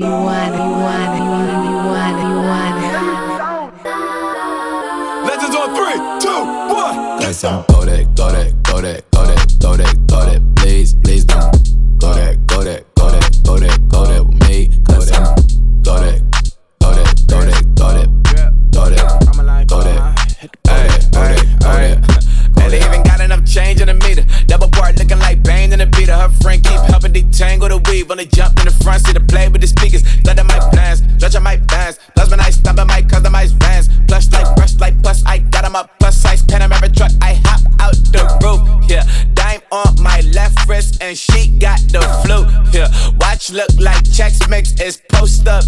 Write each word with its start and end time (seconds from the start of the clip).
You 0.00 0.06
want 0.06 0.54
it, 0.54 0.56
you 0.56 0.64
want 0.64 1.12
it, 1.12 1.20
you 1.20 1.28
want 1.28 1.60
you 1.68 1.76
want 1.92 2.16
you 2.24 2.36
want. 2.48 2.74
Legends 5.26 5.54
on 5.54 5.68
three, 5.76 5.98
two, 6.20 6.40
one. 6.72 7.20
Got 7.20 7.34
some 7.34 7.69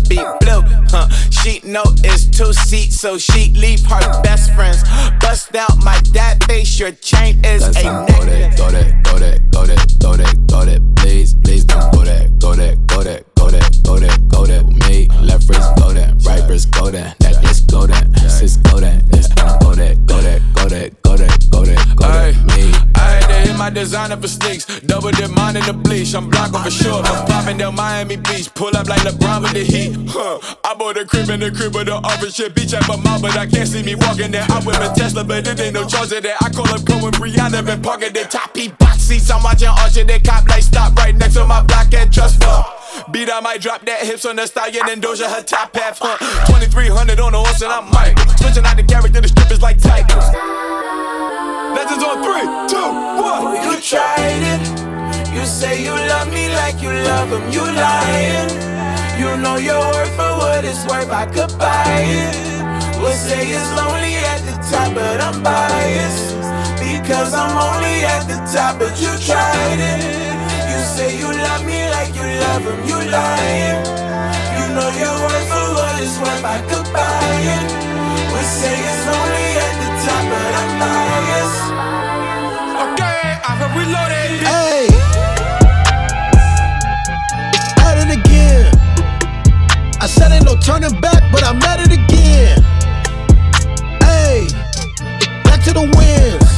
be 0.08 0.16
blue. 0.40 0.62
Huh. 0.90 1.08
She 1.30 1.60
know 1.64 1.84
it's 2.04 2.26
two 2.26 2.52
seats, 2.52 3.00
so 3.00 3.18
she 3.18 3.52
leave 3.54 3.84
her 3.86 4.22
best 4.22 4.52
friends. 4.54 4.82
Bust 5.20 5.54
out 5.56 5.76
my 5.84 6.00
dad 6.12 6.42
face, 6.44 6.78
your 6.78 6.92
chain 6.92 7.44
is 7.44 7.62
That's 7.62 7.84
a 7.84 8.06
necklace. 8.06 8.58
Go 8.58 8.70
that, 8.70 9.02
go 9.02 9.18
that, 9.18 9.50
go 9.50 9.66
that, 9.66 9.98
go 10.00 10.16
that, 10.16 10.46
go 10.48 10.64
that, 10.64 10.96
please, 10.96 11.34
please 11.34 11.64
don't 11.64 11.92
go 11.92 12.04
that, 12.04 12.38
go 12.38 12.54
that, 12.54 12.86
go 12.86 13.02
that, 13.02 13.24
go 13.34 13.50
that, 13.50 13.82
go 13.82 13.98
that, 13.98 14.28
go 14.28 14.46
that 14.46 14.66
me. 14.88 15.08
Left 15.20 15.48
wrist 15.48 15.70
go 15.76 15.92
that, 15.92 16.14
right 16.26 16.48
wrist 16.48 16.70
go 16.72 16.90
that, 16.90 17.18
necklace 17.20 17.60
go 17.60 17.86
that, 17.86 18.06
sis 18.30 18.56
go 18.58 18.80
that, 18.80 19.06
this 19.08 19.28
don't 19.28 19.60
go 19.60 19.74
that, 19.74 20.06
go 20.06 20.20
that, 20.20 20.40
go 20.54 20.68
that, 20.68 21.02
go 21.02 21.16
that, 21.16 21.50
go 21.50 21.64
that, 21.64 21.96
go 21.96 22.06
that, 22.06 22.56
me 22.56 22.61
my 23.62 23.70
designer 23.70 24.16
for 24.16 24.26
sneaks. 24.26 24.66
Double 24.80 25.12
dip 25.12 25.30
mine 25.30 25.54
in 25.54 25.62
the 25.62 25.72
bleach. 25.72 26.14
I'm 26.16 26.28
blocking 26.28 26.58
for 26.58 26.70
sure. 26.70 27.00
I'm 27.00 27.26
popping 27.26 27.58
down 27.58 27.76
Miami 27.76 28.16
Beach. 28.16 28.52
Pull 28.54 28.76
up 28.76 28.88
like 28.88 29.02
LeBron 29.06 29.42
with 29.42 29.54
the 29.54 29.62
heat. 29.62 29.94
Huh. 30.10 30.40
I 30.64 30.74
bought 30.74 30.96
a 30.96 31.04
crib 31.04 31.30
in 31.30 31.38
the 31.38 31.52
crib 31.52 31.72
with 31.76 31.86
the 31.86 31.94
office 31.94 32.34
shit. 32.34 32.56
Beach 32.56 32.74
at 32.74 32.82
my 32.88 32.96
mom, 32.96 33.22
but 33.22 33.36
I 33.38 33.46
can't 33.46 33.68
see 33.68 33.84
me 33.84 33.94
walking 33.94 34.32
there. 34.32 34.44
I 34.50 34.58
whip 34.66 34.82
a 34.82 34.90
Tesla, 34.98 35.22
but 35.22 35.46
it 35.46 35.60
ain't 35.60 35.74
no 35.74 35.86
charge 35.86 36.10
of 36.10 36.24
that. 36.24 36.42
I 36.42 36.50
call 36.50 36.66
up 36.74 36.84
Cohen 36.84 37.12
Brianna, 37.14 37.64
been 37.64 37.80
parking 37.82 38.12
the 38.12 38.24
top 38.24 38.56
heat 38.56 38.76
box 38.78 38.98
seats. 39.02 39.30
I'm 39.30 39.44
watching 39.44 39.68
Archer, 39.68 40.02
they 40.02 40.18
cop 40.18 40.48
like 40.48 40.64
stop 40.64 40.96
right 40.96 41.14
next 41.14 41.34
to 41.34 41.46
my 41.46 41.62
block 41.62 41.94
and 41.94 42.12
trust 42.12 42.42
fund. 42.42 42.66
Beat 43.12 43.30
I 43.30 43.38
might 43.38 43.60
drop 43.60 43.86
that 43.86 44.02
hips 44.02 44.26
on 44.26 44.36
the 44.36 44.46
stallion 44.46 44.90
and 44.90 45.00
Doja 45.00 45.30
her 45.30 45.42
top 45.42 45.76
half, 45.76 45.98
huh? 46.02 46.18
2300 46.50 47.20
on 47.20 47.30
the 47.30 47.38
horse 47.38 47.62
and 47.62 47.70
I'm 47.70 47.86
Mike. 47.94 48.18
Switching 48.42 48.66
out 48.66 48.76
the 48.76 48.82
character, 48.82 49.20
the 49.20 49.28
strippers 49.28 49.62
like 49.62 49.78
tigers. 49.78 51.51
Legends 51.82 52.04
on 52.04 52.22
three, 52.22 52.46
two, 52.70 52.90
one. 53.18 53.58
You 53.66 53.74
tried 53.80 54.42
it. 54.54 55.34
You 55.34 55.44
say 55.44 55.82
you 55.82 55.90
love 55.90 56.28
me 56.32 56.46
like 56.54 56.80
you 56.80 56.92
love 57.10 57.32
him. 57.34 57.42
You 57.50 57.64
lying. 57.74 58.50
You 59.18 59.36
know 59.42 59.56
your 59.56 59.82
worth 59.90 60.14
for 60.14 60.30
what 60.38 60.64
it's 60.64 60.86
worth. 60.86 61.10
I 61.10 61.26
could 61.26 61.50
buy 61.58 62.06
it. 62.06 63.02
Would 63.02 63.18
say 63.18 63.50
it's 63.50 63.66
lonely 63.74 64.14
at 64.14 64.40
the 64.46 64.54
top, 64.70 64.94
but 64.94 65.18
I'm 65.20 65.42
biased. 65.42 66.38
Because 66.78 67.34
I'm 67.34 67.50
only 67.50 68.06
at 68.06 68.30
the 68.30 68.38
top, 68.46 68.78
but 68.78 68.94
you 69.02 69.10
tried 69.18 69.82
it. 69.82 70.02
You 70.70 70.78
say 70.86 71.18
you 71.18 71.26
love 71.26 71.66
me 71.66 71.90
like 71.90 72.14
you 72.14 72.22
love 72.46 72.62
him. 72.62 72.78
You 72.86 72.98
lying. 73.10 73.82
You 74.54 74.64
know 74.70 74.90
your 75.02 75.16
worth 75.26 75.46
for 75.50 75.66
what 75.74 75.98
it's 75.98 76.14
worth. 76.22 76.44
I 76.46 76.62
could 76.70 76.86
buy 76.94 77.42
it. 77.42 77.66
Would 78.30 78.46
say 78.46 78.70
it's 78.70 79.02
lonely 79.10 79.51
top, 80.04 80.24
but 80.28 80.54
I'm. 80.54 80.72
Okay, 82.82 83.38
I 83.46 83.52
have 83.60 83.72
reloaded. 83.78 84.42
Hey, 84.42 84.88
at 87.86 87.96
it 88.02 88.10
again. 88.18 88.66
I 90.00 90.06
said 90.06 90.32
ain't 90.32 90.44
no 90.44 90.56
turning 90.56 90.98
back, 91.00 91.22
but 91.30 91.44
I'm 91.44 91.62
at 91.62 91.80
it 91.80 91.92
again. 91.92 92.58
Hey, 94.02 94.48
back 95.44 95.62
to 95.64 95.72
the 95.72 95.86
wins. 95.96 96.50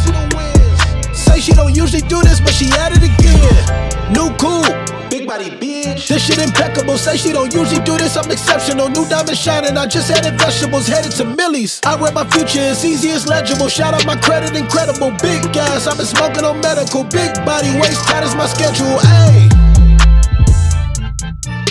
Say 1.17 1.41
she 1.41 1.53
don't 1.53 1.75
usually 1.75 2.03
do 2.03 2.23
this, 2.23 2.41
but 2.41 2.55
she 2.55 2.73
at 2.73 2.93
it 2.97 3.03
again. 3.03 4.13
New 4.13 4.35
cool. 4.39 4.65
Big 5.11 5.27
body 5.27 5.51
bitch. 5.51 6.09
This 6.09 6.25
shit 6.25 6.39
impeccable. 6.39 6.74
Say 6.97 7.17
she 7.17 7.33
don't 7.33 7.53
usually 7.53 7.83
do 7.85 7.99
this. 7.99 8.17
I'm 8.17 8.31
exceptional. 8.31 8.89
New 8.89 9.07
diamond 9.09 9.37
shining. 9.37 9.77
I 9.77 9.87
just 9.87 10.11
added 10.11 10.39
vegetables. 10.39 10.87
Headed 10.87 11.13
to 11.13 11.25
Millie's. 11.25 11.81
I 11.85 12.01
read 12.01 12.15
my 12.15 12.25
future. 12.31 12.61
It's 12.61 12.85
easy 12.85 13.11
as 13.11 13.27
legible. 13.27 13.69
Shout 13.69 13.95
out 13.95 14.07
my 14.07 14.17
credit. 14.17 14.57
Incredible. 14.57 15.11
Big 15.21 15.43
gas. 15.53 15.87
I've 15.87 15.97
been 15.97 16.07
smoking 16.07 16.45
on 16.45 16.61
medical. 16.61 17.05
Big 17.05 17.35
body. 17.45 17.69
Waist 17.79 18.05
tight 18.07 18.23
as 18.23 18.35
my 18.35 18.47
schedule. 18.47 18.99
Ayy. 19.05 19.51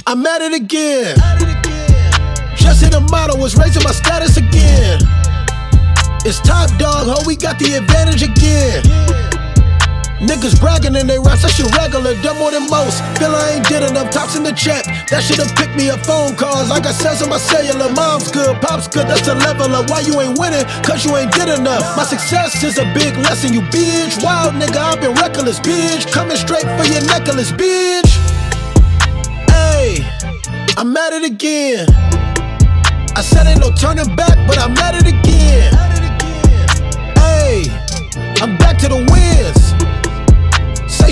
I'm 0.06 0.26
at 0.26 0.42
it 0.42 0.54
again. 0.54 1.18
Just 2.56 2.84
hit 2.84 2.94
a 2.94 3.00
model. 3.00 3.38
Was 3.40 3.56
raising 3.56 3.84
my 3.84 3.92
status 3.92 4.38
again. 4.38 5.00
It's 6.26 6.40
top 6.40 6.70
dog. 6.78 7.08
Ho, 7.08 7.24
we 7.26 7.36
got 7.36 7.58
the 7.60 7.74
advantage 7.76 8.24
again. 8.24 9.03
Niggas 10.24 10.56
bragging 10.60 10.96
in 10.96 11.06
they 11.06 11.20
raps, 11.20 11.44
that 11.44 11.52
shit 11.52 11.68
regular, 11.76 12.16
done 12.24 12.40
more 12.40 12.52
than 12.52 12.64
most. 12.72 13.04
Feel 13.20 13.36
I 13.36 13.60
ain't 13.60 13.68
did 13.68 13.84
enough, 13.84 14.08
tops 14.10 14.36
in 14.40 14.44
the 14.44 14.56
check. 14.56 14.88
That 15.12 15.20
shit'll 15.20 15.52
pick 15.60 15.76
me 15.76 15.92
up 15.92 16.00
phone 16.08 16.36
calls. 16.40 16.70
Like 16.70 16.88
I 16.88 16.96
sales 16.96 17.22
on 17.22 17.28
my 17.28 17.38
cellular, 17.38 17.92
mom's 17.92 18.32
good, 18.32 18.56
pop's 18.64 18.88
good, 18.88 19.08
that's 19.08 19.28
the 19.28 19.36
level 19.36 19.76
of 19.76 19.90
why 19.92 20.00
you 20.00 20.16
ain't 20.24 20.40
winning, 20.40 20.64
cause 20.88 21.04
you 21.04 21.12
ain't 21.20 21.32
did 21.36 21.52
enough. 21.52 21.84
My 22.00 22.08
success 22.08 22.64
is 22.64 22.80
a 22.80 22.88
big 22.96 23.20
lesson, 23.20 23.52
you 23.52 23.62
bitch. 23.68 24.24
Wild 24.24 24.56
nigga, 24.56 24.80
I've 24.80 25.02
been 25.04 25.14
reckless, 25.20 25.60
bitch. 25.60 26.08
Coming 26.12 26.38
straight 26.38 26.68
for 26.80 26.88
your 26.88 27.04
necklace, 27.04 27.52
bitch. 27.52 28.16
Hey, 29.52 30.08
I'm 30.78 30.96
at 30.96 31.12
it 31.12 31.28
again. 31.28 31.86
I 33.16 33.22
said 33.22 33.46
ain't 33.46 33.60
no 33.60 33.72
turning 33.76 34.16
back, 34.16 34.40
but 34.48 34.58
I'm 34.58 34.72
at 34.78 34.96
it 34.96 35.06
again. 35.06 35.74
Hey, 37.20 37.68
I'm 38.42 38.58
back 38.58 38.80
to 38.80 38.88
the 38.88 39.04
wins. 39.12 39.73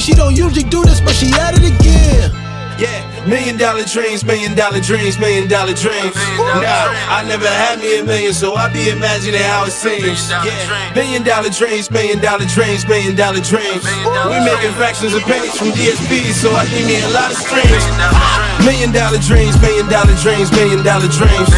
She 0.01 0.13
don't 0.13 0.35
usually 0.35 0.63
do 0.63 0.83
this, 0.83 0.99
but 0.99 1.13
she 1.13 1.27
it 1.53 1.63
again. 1.63 1.90
Million 3.25 3.55
dollar 3.55 3.85
dreams, 3.85 4.25
million 4.25 4.55
dollar 4.55 4.81
dreams, 4.81 5.19
million 5.19 5.47
dollar 5.47 5.73
dreams. 5.77 6.15
Nah, 6.57 6.89
I 7.05 7.21
never 7.27 7.45
had 7.45 7.77
me 7.77 7.99
a 7.99 8.03
million, 8.03 8.33
so 8.33 8.55
I 8.55 8.65
be 8.73 8.89
imagining 8.89 9.41
how 9.45 9.65
it 9.69 9.71
seems. 9.71 10.29
Yeah, 10.29 10.49
million 10.97 11.21
dollar 11.21 11.53
dreams, 11.53 11.91
million 11.91 12.17
dollar 12.17 12.49
dreams, 12.49 12.81
million 12.89 13.13
dollar 13.15 13.39
dreams. 13.39 13.85
We 14.25 14.41
making 14.41 14.73
fractions 14.73 15.13
of 15.13 15.21
pennies 15.29 15.53
from 15.53 15.69
DSP, 15.77 16.33
so 16.33 16.49
I 16.49 16.65
need 16.73 16.89
me 16.89 16.97
a 16.97 17.09
lot 17.13 17.29
of 17.29 17.37
streams. 17.37 17.85
Million 18.65 18.89
dollar 18.89 19.21
dreams, 19.21 19.53
million 19.61 19.85
dollar 19.85 20.17
dreams, 20.17 20.49
million 20.57 20.81
dollar 20.81 21.09
dreams. 21.13 21.49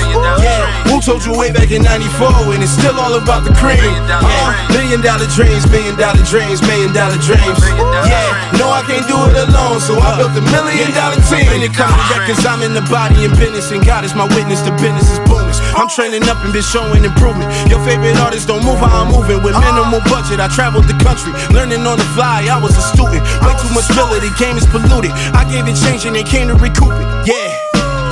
Yeah, 0.44 0.68
who 0.91 1.00
told 1.00 1.24
you 1.24 1.31
way 1.31 1.51
back 1.56 1.72
in 1.72 1.84
94 1.84 2.44
when 2.51 2.59
it's 2.59 2.75
still 2.75 3.00
all 3.00 3.16
about 3.16 3.47
the 3.47 3.56
cream? 3.56 3.80
Yeah, 3.80 4.51
million 4.75 5.00
dollar 5.00 5.31
dreams, 5.31 5.63
million 5.72 5.95
dollar 5.95 6.24
dreams, 6.28 6.59
million 6.68 6.91
dollar 6.91 7.16
dreams. 7.24 7.59
Yeah, 8.03 8.51
no, 8.59 8.68
I 8.68 8.84
can't 8.84 9.07
do 9.07 9.16
it 9.31 9.47
alone, 9.47 9.80
so 9.80 9.95
I 9.95 10.19
built 10.19 10.35
a 10.35 10.44
million 10.51 10.91
dollar 10.91 11.19
team. 11.31 11.52
Comes 11.53 11.69
to 11.69 12.17
records, 12.17 12.45
I'm 12.49 12.65
in 12.65 12.73
the 12.73 12.81
body 12.89 13.29
and 13.29 13.33
business, 13.37 13.69
and 13.69 13.85
God 13.85 14.03
is 14.03 14.17
my 14.17 14.25
witness, 14.33 14.65
the 14.65 14.73
business 14.81 15.05
is 15.05 15.21
booming. 15.29 15.53
I'm 15.77 15.85
training 15.87 16.25
up 16.25 16.41
and 16.41 16.49
been 16.49 16.65
showing 16.65 17.05
improvement. 17.05 17.53
Your 17.69 17.77
favorite 17.85 18.17
artists 18.17 18.49
don't 18.49 18.65
move 18.65 18.81
how 18.81 19.05
I'm 19.05 19.13
moving. 19.13 19.37
With 19.45 19.53
minimal 19.61 20.01
budget, 20.09 20.41
I 20.41 20.49
traveled 20.49 20.89
the 20.89 20.97
country, 21.05 21.29
learning 21.53 21.85
on 21.85 22.01
the 22.01 22.09
fly. 22.17 22.49
I 22.49 22.57
was 22.57 22.73
a 22.73 22.81
student, 22.81 23.21
way 23.45 23.53
too 23.61 23.69
much 23.69 23.85
filler, 23.93 24.17
the 24.17 24.33
game 24.41 24.57
is 24.57 24.65
polluted. 24.65 25.13
I 25.37 25.45
gave 25.45 25.69
it 25.69 25.77
change 25.77 26.09
and 26.09 26.17
they 26.17 26.25
came 26.25 26.49
to 26.49 26.57
recoup 26.57 26.97
it. 26.97 27.07
Yeah. 27.29 27.53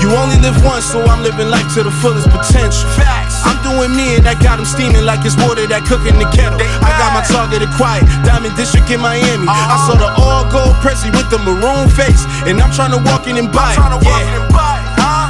You 0.01 0.13
only 0.21 0.37
live 0.37 0.57
once, 0.61 0.85
so 0.85 1.01
I'm 1.01 1.25
living 1.25 1.49
life 1.49 1.65
to 1.75 1.83
the 1.83 1.91
fullest 1.91 2.29
potential. 2.29 2.89
Facts. 2.93 3.30
I'm 3.43 3.57
doing 3.65 3.95
me 3.95 4.15
and 4.17 4.23
that 4.25 4.41
got 4.41 4.57
them 4.57 4.65
steaming 4.65 5.05
like 5.05 5.25
it's 5.25 5.37
water 5.37 5.65
that 5.67 5.85
cook 5.87 6.05
in 6.05 6.17
the 6.19 6.27
kettle. 6.29 6.59
I 6.83 6.91
got 6.99 7.11
my 7.15 7.23
target 7.25 7.63
quiet, 7.77 8.05
Diamond 8.25 8.55
District 8.55 8.89
in 8.91 9.01
Miami. 9.01 9.47
I 9.47 9.77
saw 9.87 9.95
the 9.97 10.09
all 10.19 10.45
gold 10.51 10.75
Prezi 10.83 11.09
with 11.15 11.29
the 11.29 11.39
maroon 11.39 11.89
face, 11.89 12.25
and 12.45 12.61
I'm 12.61 12.71
trying 12.71 12.91
to 12.91 13.01
walk 13.09 13.27
in 13.27 13.37
and 13.37 13.51
buy 13.51 13.73
it. 13.73 13.79
Yeah. 14.03 14.50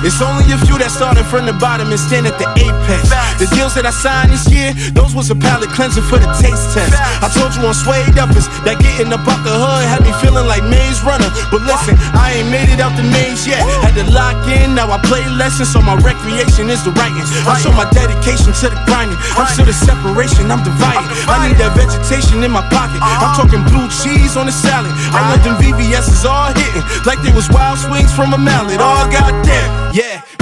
It's 0.01 0.17
only 0.17 0.49
a 0.49 0.57
few 0.65 0.81
that 0.81 0.89
started 0.89 1.29
from 1.29 1.45
the 1.45 1.53
bottom 1.53 1.93
and 1.93 2.01
stand 2.01 2.25
at 2.25 2.33
the 2.41 2.49
apex. 2.57 3.05
The 3.37 3.45
deals 3.53 3.77
that 3.77 3.85
I 3.85 3.93
signed 3.93 4.33
this 4.33 4.49
year, 4.49 4.73
those 4.97 5.13
was 5.13 5.29
a 5.29 5.37
palate 5.37 5.69
cleanser 5.69 6.01
for 6.01 6.17
the 6.17 6.25
taste 6.41 6.73
test. 6.73 6.97
I 7.21 7.29
told 7.29 7.53
you 7.53 7.61
on 7.69 7.77
Suede 7.77 8.17
Uppers 8.17 8.49
that 8.65 8.81
getting 8.81 9.13
up 9.13 9.21
out 9.29 9.45
the 9.45 9.53
hood 9.53 9.85
had 9.85 10.01
me 10.01 10.09
feeling 10.17 10.49
like 10.49 10.65
Maze 10.65 11.05
Runner. 11.05 11.29
But 11.53 11.61
listen, 11.69 11.93
I 12.17 12.41
ain't 12.41 12.49
made 12.49 12.73
it 12.73 12.81
out 12.81 12.97
the 12.97 13.05
maze 13.05 13.45
yet. 13.45 13.61
Had 13.85 13.93
to 14.01 14.05
lock 14.09 14.41
in, 14.49 14.73
now 14.73 14.89
I 14.89 14.97
play 15.05 15.21
lessons, 15.37 15.69
so 15.69 15.77
my 15.85 15.93
recreation 16.01 16.73
is 16.73 16.81
the 16.81 16.89
writing. 16.97 17.21
I 17.45 17.61
show 17.61 17.69
my 17.69 17.85
dedication 17.93 18.57
to 18.57 18.73
the 18.73 18.79
grinding. 18.89 19.21
I'm 19.37 19.45
still 19.53 19.69
the 19.69 19.77
separation, 19.77 20.49
I'm 20.49 20.65
divided. 20.65 21.05
I 21.29 21.45
need 21.45 21.61
that 21.61 21.77
vegetation 21.77 22.41
in 22.41 22.49
my 22.49 22.65
pocket. 22.73 22.97
I'm 23.05 23.37
talking 23.37 23.61
blue 23.69 23.85
cheese 24.01 24.33
on 24.33 24.49
the 24.49 24.55
salad. 24.55 24.89
I 25.13 25.29
want 25.29 25.45
them 25.45 25.61
VVS's 25.61 26.25
all 26.25 26.49
hitting 26.57 26.85
like 27.05 27.21
they 27.21 27.33
was 27.37 27.45
wild 27.53 27.77
swings 27.77 28.09
from 28.09 28.33
a 28.33 28.39
mallet. 28.41 28.81
All 28.81 29.05
goddamn. 29.13 29.90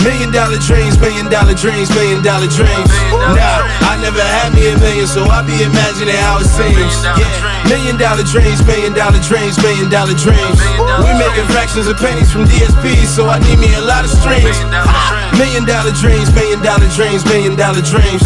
Million 0.04 0.32
dollar 0.32 0.58
dreams, 0.64 0.96
million 1.00 1.28
dollar 1.30 1.54
dreams, 1.54 1.90
million 1.92 2.24
dollar 2.24 2.48
dreams. 2.48 2.90
Nah, 3.36 3.68
I 3.92 4.00
never 4.00 4.22
had 4.24 4.56
me 4.56 4.72
a 4.72 4.78
million, 4.80 5.06
so 5.08 5.28
I 5.28 5.44
be 5.44 5.60
imagining 5.60 6.16
how 6.16 6.40
it 6.40 6.48
seems. 6.48 7.04
Yeah, 7.20 7.28
million 7.68 7.98
dollar 8.00 8.24
dreams, 8.24 8.64
million 8.64 8.94
dollar 8.96 9.20
dreams, 9.20 9.60
million 9.60 9.90
dollar 9.92 10.16
dreams. 10.16 10.58
We 11.04 11.10
making 11.20 11.48
fractions 11.52 11.88
of 11.92 11.98
pennies 12.00 12.32
from 12.32 12.46
DSPs, 12.48 13.12
so 13.12 13.28
I 13.28 13.40
need 13.44 13.60
me 13.60 13.74
a 13.76 13.84
lot 13.84 14.08
of 14.08 14.12
streams. 14.12 14.56
Million 15.38 15.66
dollar 15.66 15.92
dreams, 15.94 16.32
million 16.34 16.60
dollar 16.62 16.88
dreams, 16.96 17.26
million 17.26 17.56
dollar 17.56 17.82
dreams. 17.82 18.22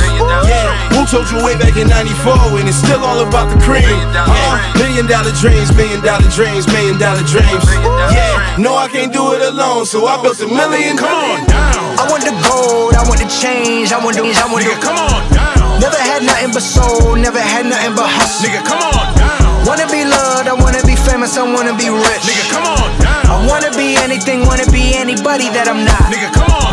Yeah, 0.48 0.70
who 0.94 1.06
told 1.06 1.30
you 1.30 1.44
way 1.44 1.58
back 1.58 1.76
in 1.78 1.88
'94 1.88 2.54
when 2.54 2.68
it's 2.68 2.78
still 2.78 3.04
all 3.04 3.20
about 3.26 3.50
the 3.52 3.60
cream? 3.62 3.84
Yeah, 3.84 4.26
uh, 4.28 4.58
million 4.80 5.06
dollar 5.06 5.32
dreams, 5.38 5.70
million 5.76 6.02
dollar 6.02 6.26
dreams, 6.32 6.66
million 6.72 6.98
dollar 6.98 7.24
dreams. 7.26 7.66
Yeah, 8.14 8.56
no, 8.58 8.76
I 8.76 8.88
can't 8.88 9.12
do 9.14 9.34
it 9.34 9.42
alone, 9.42 9.86
so 9.86 10.06
I 10.08 10.22
built 10.22 10.40
a 10.42 10.48
million. 10.48 10.98
Come 10.98 11.14
on 11.14 11.46
down. 11.46 11.82
I 12.00 12.10
want 12.10 12.26
the 12.26 12.34
gold, 12.42 12.98
I 12.98 13.06
want 13.06 13.22
the 13.22 13.30
change, 13.30 13.94
I 13.94 14.02
want 14.02 14.18
the, 14.18 14.26
I 14.26 14.46
want 14.50 14.66
Nigga, 14.66 14.82
come 14.82 14.98
on 14.98 15.22
down. 15.30 15.80
Never 15.80 16.00
had 16.00 16.24
nothing 16.26 16.52
but 16.54 16.64
soul, 16.66 17.16
never 17.16 17.40
had 17.40 17.66
nothing 17.70 17.94
but 17.94 18.10
hustle. 18.10 18.50
Nigga, 18.50 18.66
come 18.66 18.82
on 18.82 19.14
down. 19.14 19.68
Wanna 19.70 19.88
be 19.88 20.04
loved, 20.04 20.50
I 20.50 20.56
wanna 20.58 20.82
be 20.84 20.96
famous, 20.96 21.38
I 21.38 21.44
wanna 21.46 21.78
be 21.78 21.88
rich. 21.94 22.24
Nigga, 22.26 22.46
come 22.50 22.66
on 22.66 22.90
down. 23.00 23.24
I 23.30 23.46
wanna 23.48 23.72
be 23.78 23.96
anything, 24.02 24.46
wanna 24.50 24.66
be 24.74 24.98
anybody 24.98 25.48
that 25.54 25.70
I'm 25.70 25.86
not. 25.86 26.02
Nigga, 26.10 26.34
come 26.34 26.50
on 26.50 26.73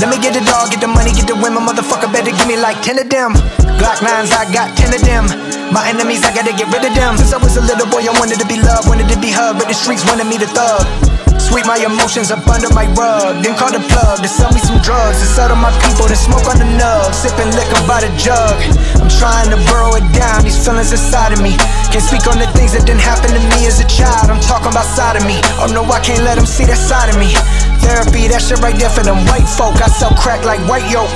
Let 0.00 0.08
me 0.08 0.16
get 0.16 0.32
the 0.32 0.40
dog, 0.48 0.72
get 0.72 0.80
the 0.80 0.88
money, 0.88 1.12
get 1.12 1.28
the 1.28 1.36
women, 1.36 1.60
motherfucker 1.60 2.08
better 2.08 2.32
give 2.32 2.48
me 2.48 2.56
like 2.56 2.80
10 2.80 3.04
of 3.04 3.12
them. 3.12 3.36
Glock 3.76 4.00
lines, 4.00 4.32
I 4.32 4.48
got 4.48 4.72
10 4.72 4.96
of 4.96 5.04
them. 5.04 5.28
My 5.76 5.84
enemies, 5.92 6.24
I 6.24 6.32
gotta 6.32 6.56
get 6.56 6.72
rid 6.72 6.80
of 6.80 6.96
them. 6.96 7.20
Since 7.20 7.36
I 7.36 7.38
was 7.38 7.60
a 7.60 7.64
little 7.68 7.84
boy, 7.84 8.08
I 8.08 8.16
wanted 8.16 8.40
to 8.40 8.48
be 8.48 8.56
loved, 8.56 8.88
wanted 8.88 9.12
to 9.12 9.20
be 9.20 9.28
hugged, 9.28 9.60
but 9.60 9.68
the 9.68 9.76
streets 9.76 10.00
wanted 10.08 10.24
me 10.24 10.40
to 10.40 10.48
thug. 10.48 10.88
Sweep 11.36 11.68
my 11.68 11.76
emotions 11.84 12.32
up 12.32 12.40
under 12.48 12.72
my 12.72 12.88
rug. 12.96 13.44
Then 13.44 13.52
call 13.60 13.76
the 13.76 13.84
plug 13.92 14.24
to 14.24 14.28
sell 14.28 14.48
me 14.56 14.60
some 14.64 14.80
drugs. 14.80 15.20
To 15.20 15.26
settle 15.28 15.60
my 15.60 15.72
people 15.84 16.08
to 16.08 16.16
smoke 16.16 16.48
on 16.48 16.56
the 16.56 16.68
nug. 16.80 17.12
Sipping 17.12 17.52
liquor 17.52 17.84
by 17.84 18.00
the 18.00 18.08
jug. 18.16 18.56
I'm 19.04 19.10
trying 19.12 19.52
to 19.52 19.60
burrow 19.68 20.00
it 20.00 20.06
down, 20.16 20.48
these 20.48 20.56
feelings 20.56 20.96
inside 20.96 21.36
of 21.36 21.44
me. 21.44 21.60
Can't 21.92 22.00
speak 22.00 22.24
on 22.24 22.40
the 22.40 22.48
things 22.56 22.72
that 22.72 22.88
didn't 22.88 23.04
happen 23.04 23.36
to 23.36 23.42
me 23.52 23.68
as 23.68 23.84
a 23.84 23.88
child. 23.88 24.32
I'm 24.32 24.40
talking 24.40 24.72
about 24.72 24.88
side 24.88 25.20
of 25.20 25.28
me. 25.28 25.44
Oh 25.60 25.68
no, 25.68 25.84
I 25.92 26.00
can't 26.00 26.24
let 26.24 26.40
them 26.40 26.48
see 26.48 26.64
that 26.64 26.80
side 26.80 27.12
of 27.12 27.20
me. 27.20 27.36
Therapy, 27.80 28.28
that 28.28 28.40
shit 28.44 28.60
right 28.60 28.76
there 28.76 28.90
for 28.92 29.02
them 29.02 29.24
white 29.26 29.48
folk. 29.48 29.80
I 29.80 29.88
sell 29.88 30.12
crack 30.14 30.44
like 30.44 30.60
white 30.68 30.86
yolk. 30.90 31.10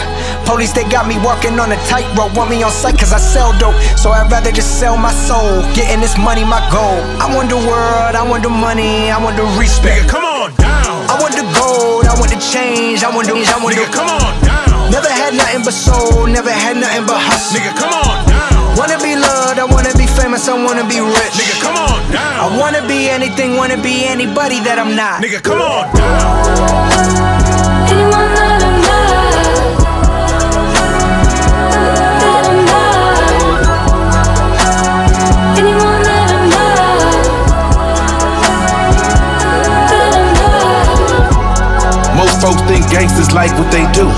Police, 0.48 0.72
they 0.72 0.84
got 0.88 1.06
me 1.06 1.16
walking 1.20 1.56
on 1.60 1.72
a 1.72 1.78
tightrope. 1.88 2.34
Want 2.36 2.50
me 2.50 2.62
on 2.62 2.72
sight 2.72 2.98
cause 2.98 3.12
I 3.12 3.18
sell 3.18 3.52
dope. 3.58 3.76
So 3.96 4.10
I'd 4.10 4.30
rather 4.30 4.50
just 4.52 4.78
sell 4.80 4.96
my 4.96 5.12
soul. 5.12 5.62
Getting 5.76 6.00
this 6.00 6.16
money, 6.18 6.44
my 6.44 6.60
goal. 6.72 6.98
I 7.20 7.28
want 7.34 7.48
the 7.48 7.60
world, 7.60 8.14
I 8.16 8.24
want 8.26 8.42
the 8.42 8.50
money, 8.52 9.10
I 9.10 9.18
want 9.22 9.36
the 9.36 9.44
respect. 9.60 10.04
Nigga, 10.04 10.10
come 10.10 10.24
on 10.24 10.50
down. 10.56 11.04
I 11.08 11.16
want 11.20 11.36
the 11.36 11.44
gold, 11.56 12.06
I 12.08 12.14
want 12.18 12.30
the 12.32 12.40
change, 12.40 13.04
I 13.04 13.10
want 13.14 13.28
the, 13.28 13.36
I 13.36 13.56
want 13.62 13.76
Nigga, 13.76 13.86
the. 13.88 13.92
come 13.92 14.08
on 14.08 14.32
down. 14.44 14.90
Never 14.90 15.08
had 15.08 15.34
nothing 15.34 15.62
but 15.64 15.72
soul, 15.74 16.26
never 16.26 16.50
had 16.50 16.76
nothing 16.76 17.06
but 17.06 17.20
hustle. 17.20 17.60
Nigga, 17.60 17.72
come 17.76 17.92
on 17.92 18.28
down. 18.28 18.53
Wanna 18.76 18.98
be 18.98 19.14
loved, 19.16 19.58
I 19.58 19.64
wanna 19.64 19.92
be 19.96 20.06
famous, 20.06 20.48
I 20.48 20.54
wanna 20.62 20.84
be 20.86 21.00
rich. 21.00 21.34
Nigga, 21.38 21.60
come 21.62 21.76
on 21.76 22.10
down. 22.12 22.52
I 22.52 22.58
wanna 22.58 22.82
be 22.86 23.08
anything, 23.08 23.56
wanna 23.56 23.76
be 23.80 24.04
anybody 24.04 24.60
that 24.60 24.78
I'm 24.78 24.96
not. 24.96 25.22
Nigga, 25.22 25.40
come 25.42 25.60
on 25.62 25.86
down. 25.94 26.34
Anyone 27.88 28.34
that 28.34 28.62
I'm 28.66 28.80
not, 28.82 29.78
that 32.20 32.44
I'm 32.50 32.60
not. 32.66 32.94
Anyone 35.58 36.02
that 36.02 36.28
I'm 36.34 36.46
not, 36.50 36.76
that 39.90 40.12
I'm 40.18 40.28
not. 42.10 42.16
Most 42.16 42.36
folks 42.42 42.62
think 42.68 42.90
gangsters 42.90 43.30
like 43.32 43.52
what 43.58 43.70
they 43.70 43.86
do. 43.92 44.10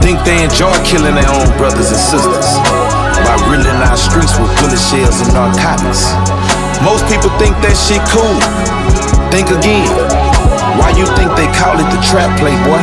Think 0.00 0.24
they 0.24 0.42
enjoy 0.44 0.72
killing 0.84 1.14
their 1.14 1.28
own 1.28 1.48
brothers 1.58 1.90
and 1.90 2.00
sisters. 2.00 2.48
Riddling 3.44 3.80
our 3.84 3.96
streets 3.96 4.34
with 4.40 4.50
bullet 4.58 4.80
shells 4.80 5.20
and 5.20 5.32
narcotics. 5.36 6.10
Most 6.80 7.04
people 7.08 7.30
think 7.36 7.56
that 7.60 7.76
shit 7.76 8.00
cool. 8.12 8.36
Think 9.28 9.52
again. 9.52 9.88
Why 10.80 10.92
you 10.96 11.04
think 11.16 11.32
they 11.36 11.48
call 11.56 11.76
it 11.76 11.88
the 11.92 12.00
trap 12.04 12.32
play, 12.40 12.56
boy? 12.64 12.80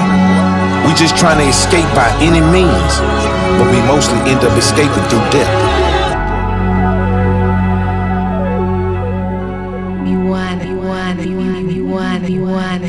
We 0.86 0.94
just 0.94 1.18
trying 1.18 1.40
to 1.40 1.48
escape 1.48 1.88
by 1.96 2.10
any 2.20 2.42
means. 2.42 2.94
But 3.58 3.70
we 3.72 3.80
mostly 3.86 4.18
end 4.30 4.44
up 4.44 4.58
escaping 4.58 5.04
through 5.10 5.26
death. 5.30 5.54
You 10.08 10.20
want 10.26 10.66
you 10.66 10.78
want 10.78 11.20
you 11.26 11.38
want 11.38 11.72
you 11.72 11.86
want 11.86 12.30
you 12.30 12.42
want 12.44 12.84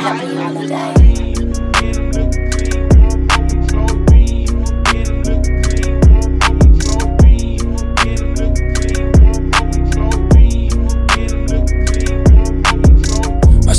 Happy 0.00 0.34
holiday. 0.34 0.90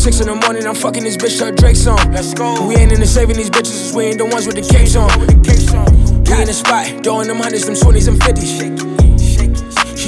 Six 0.02 0.20
in 0.20 0.26
the 0.26 0.34
morning, 0.34 0.66
I'm 0.66 0.74
fucking 0.74 1.04
this 1.04 1.16
bitch 1.16 1.38
till 1.38 1.54
Drake 1.54 1.76
song. 1.76 2.00
Let's 2.12 2.34
go. 2.34 2.68
We 2.68 2.76
ain't 2.76 2.92
into 2.92 3.06
saving 3.06 3.36
these 3.38 3.52
bitches, 3.52 3.96
we 3.96 4.06
ain't 4.06 4.18
the 4.18 4.26
ones 4.26 4.48
with 4.48 4.56
the 4.56 4.64
capes 4.64 4.96
on. 4.96 5.10
We 5.20 5.28
in 6.42 6.48
the 6.48 6.54
spot, 6.54 7.04
throwing 7.04 7.28
them 7.28 7.38
hundreds, 7.38 7.66
them 7.68 7.76
twenties, 7.76 8.08
and 8.08 8.18
fifties. 8.24 9.01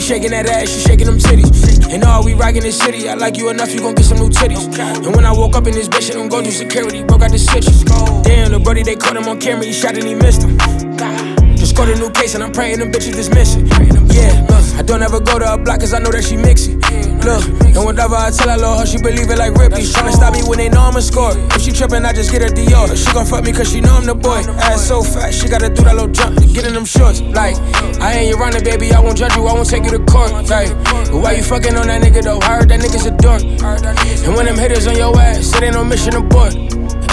Shaking 0.04 0.32
that 0.32 0.46
ass, 0.48 0.70
she 0.70 0.82
shaking 0.82 1.06
them 1.06 1.18
titties. 1.18 1.90
And 1.94 2.04
all 2.04 2.26
we 2.26 2.34
rockin' 2.34 2.62
this 2.62 2.78
city, 2.78 3.08
I 3.08 3.14
like 3.14 3.38
you 3.38 3.50
enough, 3.50 3.74
you 3.74 3.80
gon' 3.80 3.96
get 3.96 4.04
some 4.04 4.18
new 4.18 4.28
titties. 4.28 4.68
And 4.78 5.16
when 5.16 5.26
I 5.26 5.32
woke 5.32 5.56
up 5.56 5.66
in 5.66 5.74
this 5.74 5.88
bitch, 5.88 6.12
I 6.12 6.16
don't 6.16 6.28
go 6.28 6.42
through 6.42 6.52
security, 6.52 7.04
broke 7.04 7.22
out 7.22 7.32
the 7.32 7.40
stitches. 7.40 7.84
Damn, 8.24 8.52
the 8.52 8.60
buddy, 8.60 8.84
they 8.84 8.98
caught 8.98 9.16
him 9.16 9.30
on 9.30 9.40
camera, 9.40 9.66
he 9.66 9.72
shot 9.72 9.96
and 9.96 10.06
he 10.06 10.14
missed 10.14 10.44
him. 10.44 11.43
Just 11.64 11.78
got 11.78 11.88
a 11.88 11.96
new 11.96 12.12
case 12.12 12.36
and 12.36 12.44
I'm 12.44 12.52
praying 12.52 12.80
them 12.80 12.92
bitches 12.92 13.16
dismiss 13.16 13.56
it. 13.56 13.64
Yeah, 14.12 14.36
look, 14.52 14.68
I 14.76 14.84
don't 14.84 15.02
ever 15.02 15.22
go 15.22 15.40
to 15.40 15.54
a 15.54 15.58
block 15.58 15.80
cause 15.80 15.94
I 15.94 16.00
know 16.00 16.12
that 16.12 16.26
she 16.26 16.36
mix 16.36 16.68
it. 16.68 16.76
Look, 17.24 17.48
and 17.64 17.88
whatever 17.88 18.20
I 18.20 18.32
tell 18.36 18.52
her, 18.52 18.58
love 18.60 18.84
her, 18.84 18.86
she 18.86 19.00
believe 19.00 19.32
it 19.32 19.40
like 19.40 19.56
Ripley. 19.56 19.88
Tryna 19.88 20.12
stop 20.12 20.34
me 20.36 20.44
when 20.44 20.60
they 20.60 20.68
know 20.68 20.82
I'm 20.82 20.98
a 20.98 21.02
score. 21.02 21.32
If 21.56 21.62
she 21.64 21.72
trippin', 21.72 22.04
I 22.04 22.12
just 22.12 22.36
get 22.36 22.42
her 22.44 22.52
Dior. 22.52 22.92
She 22.92 23.08
gon' 23.16 23.26
fuck 23.26 23.46
me 23.46 23.54
cause 23.54 23.72
she 23.72 23.80
know 23.80 23.96
I'm 23.96 24.06
the 24.06 24.14
boy. 24.14 24.44
Ass 24.60 24.92
so 24.92 25.02
fat, 25.02 25.34
she 25.34 25.48
gotta 25.48 25.70
do 25.70 25.88
that 25.88 25.96
little 25.96 26.12
jump 26.12 26.36
to 26.36 26.46
get 26.46 26.68
in 26.68 26.74
them 26.74 26.84
shorts. 26.84 27.22
Like, 27.22 27.56
I 28.04 28.20
ain't 28.20 28.28
your 28.28 28.40
runner, 28.44 28.60
baby, 28.60 28.92
I 28.92 29.00
won't 29.00 29.18
judge 29.18 29.34
you, 29.40 29.48
I 29.48 29.54
won't 29.56 29.70
take 29.70 29.86
you 29.88 29.92
to 29.96 30.04
court. 30.04 30.36
Like, 30.52 30.68
but 30.84 31.16
why 31.24 31.32
you 31.40 31.44
fucking 31.44 31.80
on 31.80 31.88
that 31.88 32.04
nigga 32.04 32.28
though? 32.28 32.44
I 32.44 32.60
heard 32.60 32.68
that 32.76 32.82
nigga's 32.84 33.08
a 33.08 33.16
dork. 33.16 33.40
And 33.40 34.36
when 34.36 34.46
them 34.52 34.60
hitters 34.60 34.86
on 34.86 35.00
your 35.00 35.16
ass, 35.18 35.56
it 35.56 35.64
ain't 35.64 35.80
no 35.80 35.86
mission 35.86 36.14
abort. 36.20 36.54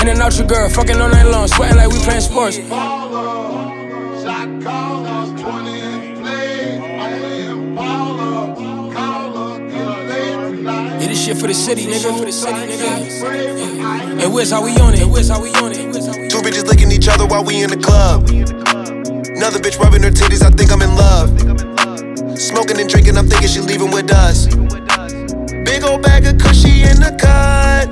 In 0.02 0.10
and 0.10 0.18
out 0.18 0.36
your 0.36 0.48
girl, 0.48 0.68
fucking 0.68 1.00
all 1.00 1.08
night 1.08 1.30
long, 1.30 1.46
sweating 1.46 1.76
like 1.76 1.88
we 1.88 2.02
playing 2.02 2.26
sports. 2.26 2.58
Shot 4.22 4.62
callers, 4.62 5.40
20 5.40 5.80
in 5.80 6.20
play. 6.20 6.76
Only 6.78 7.46
Impala, 7.46 8.54
caller, 8.92 9.58
get 9.70 10.08
laid 10.08 10.56
tonight. 10.56 11.00
Yeah, 11.00 11.08
this 11.08 11.24
shit 11.24 11.36
for 11.38 11.46
the 11.46 11.54
city, 11.54 11.86
nigga. 11.86 12.18
For 12.18 12.26
the 12.26 12.32
city, 12.32 12.52
nigga. 12.52 12.80
Yeah. 13.22 14.24
And 14.24 14.34
where's 14.34 14.50
how 14.50 14.62
we 14.62 14.76
on 14.78 14.92
it? 14.92 15.06
Where's 15.06 15.30
how 15.30 15.40
we 15.40 15.50
on 15.54 15.72
it? 15.72 15.92
Two 16.30 16.42
bitches 16.42 16.66
licking 16.66 16.92
each 16.92 17.08
other 17.08 17.26
while 17.26 17.42
we 17.44 17.62
in 17.62 17.70
the 17.70 17.78
club. 17.78 18.28
Another 18.28 19.58
bitch 19.58 19.78
rubbing 19.78 20.02
her 20.02 20.10
titties, 20.10 20.42
I 20.42 20.50
think 20.50 20.70
I'm 20.70 20.82
in 20.82 20.94
love. 20.96 21.30
Smoking 22.38 22.78
and 22.78 22.90
drinking, 22.90 23.16
I'm 23.16 23.26
thinking 23.26 23.48
she 23.48 23.60
leaving 23.60 23.90
with 23.90 24.12
us. 24.12 24.46
Big 25.64 25.82
old 25.82 26.02
bag 26.02 26.26
of 26.26 26.36
cushy 26.36 26.82
in 26.82 27.00
the 27.00 27.16
cut. 27.18 27.88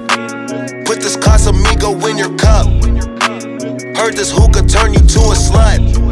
Put 0.84 1.00
this 1.00 1.16
Casamigo 1.16 1.96
in 2.10 2.18
your 2.18 2.36
cup. 2.36 2.66
Heard 3.96 4.14
this 4.14 4.30
hookah 4.30 4.68
turn 4.68 4.92
you 4.92 5.00
to 5.00 5.20
a 5.20 5.34
slut. 5.34 6.07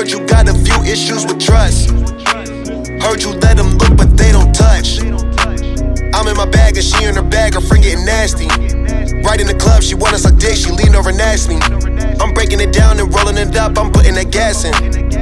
Heard 0.00 0.12
you 0.12 0.26
got 0.26 0.48
a 0.48 0.54
few 0.54 0.82
issues 0.84 1.26
with 1.26 1.38
trust. 1.38 1.90
Heard 1.90 3.20
you 3.20 3.36
let 3.36 3.58
them 3.58 3.76
look, 3.76 3.98
but 3.98 4.16
they 4.16 4.32
don't 4.32 4.50
touch. 4.54 4.98
I'm 4.98 6.26
in 6.26 6.36
my 6.38 6.48
bag 6.48 6.76
and 6.76 6.82
she 6.82 7.04
in 7.04 7.16
her 7.16 7.22
bag, 7.22 7.52
her 7.52 7.60
friend 7.60 7.84
getting 7.84 8.06
nasty. 8.06 8.46
Right 8.48 9.38
in 9.38 9.46
the 9.46 9.58
club, 9.60 9.82
she 9.82 9.94
wanna 9.94 10.16
suck 10.16 10.38
dick, 10.38 10.56
she 10.56 10.72
lean 10.72 10.94
over 10.94 11.10
and 11.10 11.20
ask 11.20 11.50
me. 11.50 11.56
I'm 12.16 12.32
breaking 12.32 12.60
it 12.60 12.72
down 12.72 12.98
and 12.98 13.14
rollin' 13.14 13.36
it 13.36 13.54
up, 13.56 13.76
I'm 13.76 13.92
putting 13.92 14.14
that 14.14 14.30
gas 14.30 14.64
in. 14.64 14.72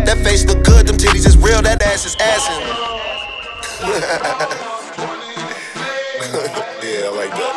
That 0.05 0.19
face 0.19 0.47
look 0.47 0.63
good, 0.63 0.87
them 0.87 0.97
titties 0.97 1.27
is 1.27 1.37
real, 1.37 1.61
that 1.61 1.83
ass 1.83 2.07
is 2.07 2.15
assin'. 2.21 2.63
yeah, 6.87 7.03
I 7.03 7.13
like 7.19 7.35
that. 7.35 7.55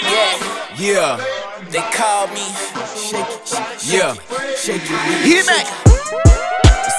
Yeah. 0.00 0.40
Yeah, 0.80 1.20
They 1.68 1.84
call 1.92 2.26
me 2.28 2.48
Shake 2.96 3.20
it 3.20 3.52
yeah. 3.84 4.14
Shake 4.56 4.80
it. 4.80 4.96
Hit 5.28 5.46
me. 5.46 5.91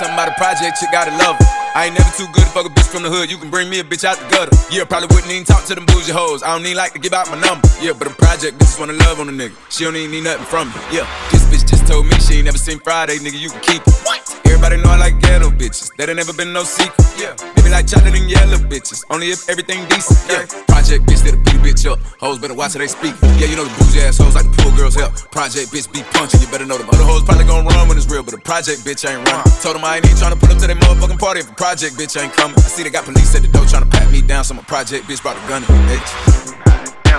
Something 0.04 0.20
about 0.20 0.36
a 0.36 0.36
project, 0.36 0.82
you 0.82 0.92
gotta 0.92 1.12
love 1.12 1.38
her. 1.40 1.46
I 1.76 1.86
ain't 1.86 1.98
never 1.98 2.12
too 2.18 2.28
good 2.34 2.44
to 2.44 2.52
fuck 2.52 2.66
a 2.66 2.70
bitch 2.70 2.92
from 2.92 3.04
the 3.04 3.10
hood. 3.10 3.32
You 3.32 3.38
can 3.38 3.50
bring 3.50 3.70
me 3.70 3.80
a 3.80 3.86
bitch 3.86 4.04
out 4.04 4.20
the 4.20 4.28
gutter. 4.28 4.52
Yeah, 4.70 4.84
probably 4.84 5.08
wouldn't 5.16 5.32
even 5.32 5.46
talk 5.46 5.64
to 5.68 5.76
them 5.76 5.86
bougie 5.86 6.12
hoes. 6.12 6.44
I 6.44 6.52
don't 6.52 6.66
even 6.66 6.76
like 6.76 6.92
to 6.92 7.00
give 7.00 7.14
out 7.14 7.32
my 7.32 7.40
number. 7.40 7.66
Yeah, 7.80 7.94
but 7.94 8.12
a 8.12 8.16
project 8.16 8.60
bitches 8.60 8.78
wanna 8.78 9.00
love 9.08 9.22
on 9.22 9.30
a 9.30 9.32
nigga. 9.32 9.56
She 9.70 9.86
don't 9.86 9.96
even 9.96 10.12
need 10.12 10.26
nothing 10.26 10.44
from 10.44 10.68
me. 10.68 10.76
Yeah, 10.92 11.08
this 11.32 11.46
bitch 11.48 11.64
just 11.70 11.88
told 11.88 12.06
me 12.06 12.20
she 12.20 12.36
ain't 12.36 12.46
never 12.52 12.58
seen 12.58 12.80
Friday, 12.80 13.16
nigga. 13.16 13.40
You 13.40 13.50
can 13.50 13.62
keep 13.62 13.82
it. 13.88 13.94
What? 14.04 14.43
Everybody 14.64 14.88
know 14.88 14.96
I 14.96 15.12
like 15.12 15.20
ghetto 15.20 15.52
bitches. 15.52 15.92
That 16.00 16.08
ain't 16.08 16.16
never 16.16 16.32
been 16.32 16.56
no 16.56 16.64
secret. 16.64 16.96
Yeah, 17.20 17.36
maybe 17.52 17.68
like 17.68 17.84
chocolate 17.84 18.16
and 18.16 18.32
yellow 18.32 18.56
bitches. 18.64 19.04
Only 19.12 19.36
if 19.36 19.44
everything 19.52 19.84
decent. 19.92 20.16
Yeah, 20.32 20.48
project 20.72 21.04
bitch 21.04 21.20
that'll 21.20 21.44
beat 21.44 21.60
a 21.60 21.64
bitch 21.68 21.84
up. 21.84 22.00
Hoes 22.24 22.40
better 22.40 22.56
watch 22.56 22.72
how 22.72 22.80
they 22.80 22.88
speak. 22.88 23.12
Yeah, 23.36 23.52
you 23.52 23.60
know 23.60 23.68
the 23.68 23.76
bougie 23.76 24.00
ass 24.08 24.24
hoes 24.24 24.40
like 24.40 24.48
the 24.48 24.56
poor 24.64 24.72
girls 24.72 24.96
help. 24.96 25.20
Project 25.36 25.68
bitch 25.68 25.92
be 25.92 26.00
punching. 26.16 26.40
You 26.40 26.48
better 26.48 26.64
know 26.64 26.80
them 26.80 26.88
other 26.88 27.04
hoes 27.04 27.28
probably 27.28 27.44
gon' 27.44 27.68
run 27.68 27.92
when 27.92 28.00
it's 28.00 28.08
real, 28.08 28.24
but 28.24 28.36
a 28.36 28.40
project 28.40 28.88
bitch 28.88 29.04
ain't 29.04 29.28
run. 29.28 29.44
Told 29.60 29.76
them 29.76 29.84
I 29.84 30.00
ain't 30.00 30.08
even 30.08 30.16
tryna 30.16 30.40
put 30.40 30.48
up 30.48 30.58
to 30.64 30.68
that 30.72 30.80
motherfucking 30.80 31.20
party 31.20 31.44
if 31.44 31.52
a 31.52 31.56
project 31.60 32.00
bitch 32.00 32.16
ain't 32.16 32.32
coming. 32.32 32.56
I 32.56 32.72
see 32.72 32.88
they 32.88 32.90
got 32.90 33.04
police 33.04 33.36
at 33.36 33.44
the 33.44 33.52
door 33.52 33.68
tryna 33.68 33.92
pat 33.92 34.08
me 34.16 34.24
down, 34.24 34.48
so 34.48 34.56
my 34.56 34.64
project 34.64 35.12
bitch 35.12 35.20
brought 35.20 35.36
a 35.36 35.44
gun 35.52 35.68
in 35.68 36.63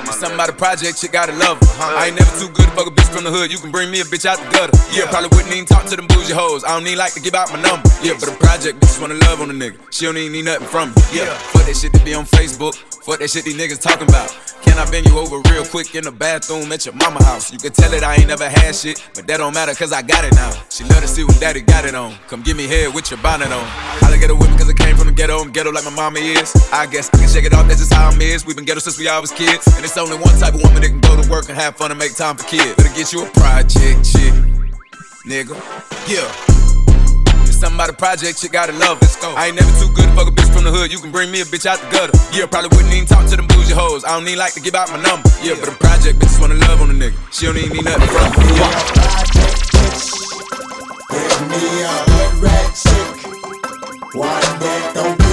the 0.04 0.10
bitch. 0.10 0.20
Something 0.20 0.36
about 0.36 0.48
a 0.48 0.52
project, 0.52 0.98
shit 0.98 1.12
gotta 1.12 1.32
love 1.32 1.58
her. 1.58 1.66
Uh-huh. 1.66 1.96
I 1.98 2.06
ain't 2.08 2.18
never 2.18 2.30
too 2.38 2.48
good 2.52 2.68
to 2.68 2.74
fuck 2.76 2.86
a 2.86 2.90
bitch 2.90 3.08
from 3.08 3.24
the 3.24 3.30
hood. 3.30 3.50
You 3.50 3.58
can 3.58 3.70
bring 3.70 3.90
me 3.90 4.00
a 4.00 4.04
bitch 4.04 4.26
out 4.26 4.38
the 4.38 4.48
gutter. 4.52 4.76
Yeah, 4.92 5.08
probably 5.10 5.32
wouldn't 5.36 5.54
even 5.54 5.66
talk 5.66 5.86
to 5.86 5.96
them 5.96 6.06
bougie 6.06 6.32
hoes. 6.34 6.64
I 6.64 6.76
don't 6.76 6.86
even 6.86 6.98
like 6.98 7.14
to 7.14 7.20
give 7.20 7.34
out 7.34 7.52
my 7.52 7.60
number. 7.60 7.88
Yeah, 8.02 8.14
but 8.20 8.28
a 8.28 8.36
project 8.36 8.80
bitch 8.80 9.00
wanna 9.00 9.18
love 9.26 9.40
on 9.40 9.50
a 9.50 9.56
nigga. 9.56 9.80
She 9.90 10.04
don't 10.06 10.16
even 10.16 10.32
need 10.32 10.44
nothing 10.44 10.68
from 10.68 10.92
me. 10.92 11.00
Yeah, 11.12 11.32
fuck 11.52 11.64
that 11.66 11.76
shit 11.76 11.92
to 11.94 12.02
be 12.04 12.14
on 12.14 12.26
Facebook. 12.26 12.76
Fuck 13.04 13.18
that 13.20 13.30
shit 13.30 13.44
these 13.44 13.56
niggas 13.56 13.80
talking 13.80 14.08
about. 14.08 14.32
Can 14.64 14.78
I 14.78 14.90
bend 14.90 15.06
you 15.06 15.18
over 15.18 15.38
real 15.52 15.64
quick 15.64 15.94
in 15.94 16.04
the 16.04 16.10
bathroom 16.10 16.72
at 16.72 16.86
your 16.86 16.94
mama 16.94 17.22
house? 17.22 17.52
You 17.52 17.58
can 17.58 17.70
tell 17.70 17.92
it 17.92 18.02
I 18.02 18.16
ain't 18.16 18.28
never 18.28 18.48
had 18.48 18.74
shit, 18.74 18.96
but 19.14 19.26
that 19.28 19.36
don't 19.36 19.52
matter 19.52 19.74
cause 19.74 19.92
I 19.92 20.00
got 20.00 20.24
it 20.24 20.34
now. 20.34 20.50
She 20.70 20.84
love 20.84 21.02
to 21.02 21.06
see 21.06 21.22
when 21.22 21.38
daddy 21.38 21.60
got 21.60 21.84
it 21.84 21.94
on. 21.94 22.16
Come 22.28 22.42
give 22.42 22.56
me 22.56 22.66
head 22.66 22.94
with 22.94 23.10
your 23.10 23.20
bonnet 23.20 23.52
on. 23.52 23.62
Holla 24.00 24.16
get 24.16 24.30
a 24.30 24.34
me 24.34 24.56
cause 24.56 24.68
I 24.68 24.72
came 24.72 24.96
from 24.96 25.06
the 25.06 25.12
ghetto. 25.12 25.38
I'm 25.38 25.52
ghetto 25.52 25.70
like 25.70 25.84
my 25.84 25.94
mama 25.94 26.18
is. 26.18 26.56
I 26.72 26.86
guess 26.86 27.10
I 27.12 27.18
can 27.18 27.28
shake 27.28 27.44
it 27.44 27.52
off, 27.52 27.68
that's 27.68 27.80
just 27.80 27.92
how 27.92 28.08
I'm 28.08 28.20
is. 28.20 28.46
We've 28.46 28.56
been 28.56 28.64
ghetto 28.64 28.80
since 28.80 28.98
we 28.98 29.06
all 29.06 29.20
was 29.20 29.30
kids. 29.30 29.66
And 29.76 29.84
it's 29.84 29.93
only 29.96 30.16
one 30.16 30.36
type 30.38 30.54
of 30.54 30.62
woman 30.62 30.82
that 30.82 30.88
can 30.88 31.00
go 31.00 31.20
to 31.20 31.28
work 31.30 31.48
and 31.48 31.56
have 31.56 31.76
fun 31.76 31.90
and 31.90 31.98
make 31.98 32.14
time 32.14 32.36
for 32.36 32.44
kids. 32.44 32.74
Better 32.74 32.94
get 32.94 33.12
you 33.12 33.22
a 33.22 33.30
project 33.30 34.04
chick, 34.04 34.34
nigga. 35.26 35.54
Yeah. 36.10 36.26
It's 37.46 37.58
something 37.60 37.76
about 37.76 37.90
a 37.90 37.92
project, 37.94 38.42
you 38.42 38.48
gotta 38.48 38.72
love 38.72 38.98
it. 39.02 39.10
I 39.22 39.46
ain't 39.46 39.56
never 39.56 39.70
too 39.78 39.92
good 39.94 40.08
to 40.08 40.14
fuck 40.14 40.28
a 40.28 40.32
bitch 40.32 40.52
from 40.52 40.64
the 40.64 40.70
hood. 40.70 40.90
You 40.92 40.98
can 40.98 41.10
bring 41.10 41.30
me 41.30 41.40
a 41.40 41.44
bitch 41.44 41.66
out 41.66 41.78
the 41.80 41.88
gutter. 41.90 42.12
Yeah, 42.32 42.46
probably 42.46 42.76
wouldn't 42.76 42.92
even 42.92 43.06
talk 43.06 43.28
to 43.30 43.36
them 43.36 43.46
bougie 43.46 43.72
hoes. 43.72 44.04
I 44.04 44.18
don't 44.18 44.26
even 44.26 44.38
like 44.38 44.54
to 44.54 44.60
give 44.60 44.74
out 44.74 44.90
my 44.90 45.00
number. 45.00 45.28
Yeah, 45.42 45.54
but 45.58 45.68
a 45.68 45.76
project 45.78 46.18
bitches 46.18 46.40
wanna 46.40 46.56
love 46.66 46.80
on 46.82 46.90
a 46.90 46.94
nigga. 46.94 47.14
She 47.32 47.46
don't 47.46 47.56
even 47.56 47.72
need 47.72 47.84
nothing 47.84 48.08
from 48.08 48.30
me. 48.36 48.50
Yeah. 48.58 48.68
Give 51.14 51.48
me 51.48 51.82
a 51.82 51.94
hood 52.10 52.32
rat 52.42 52.74
chick, 52.74 53.08
one 54.14 54.58
that 54.60 54.92
don't 54.94 55.23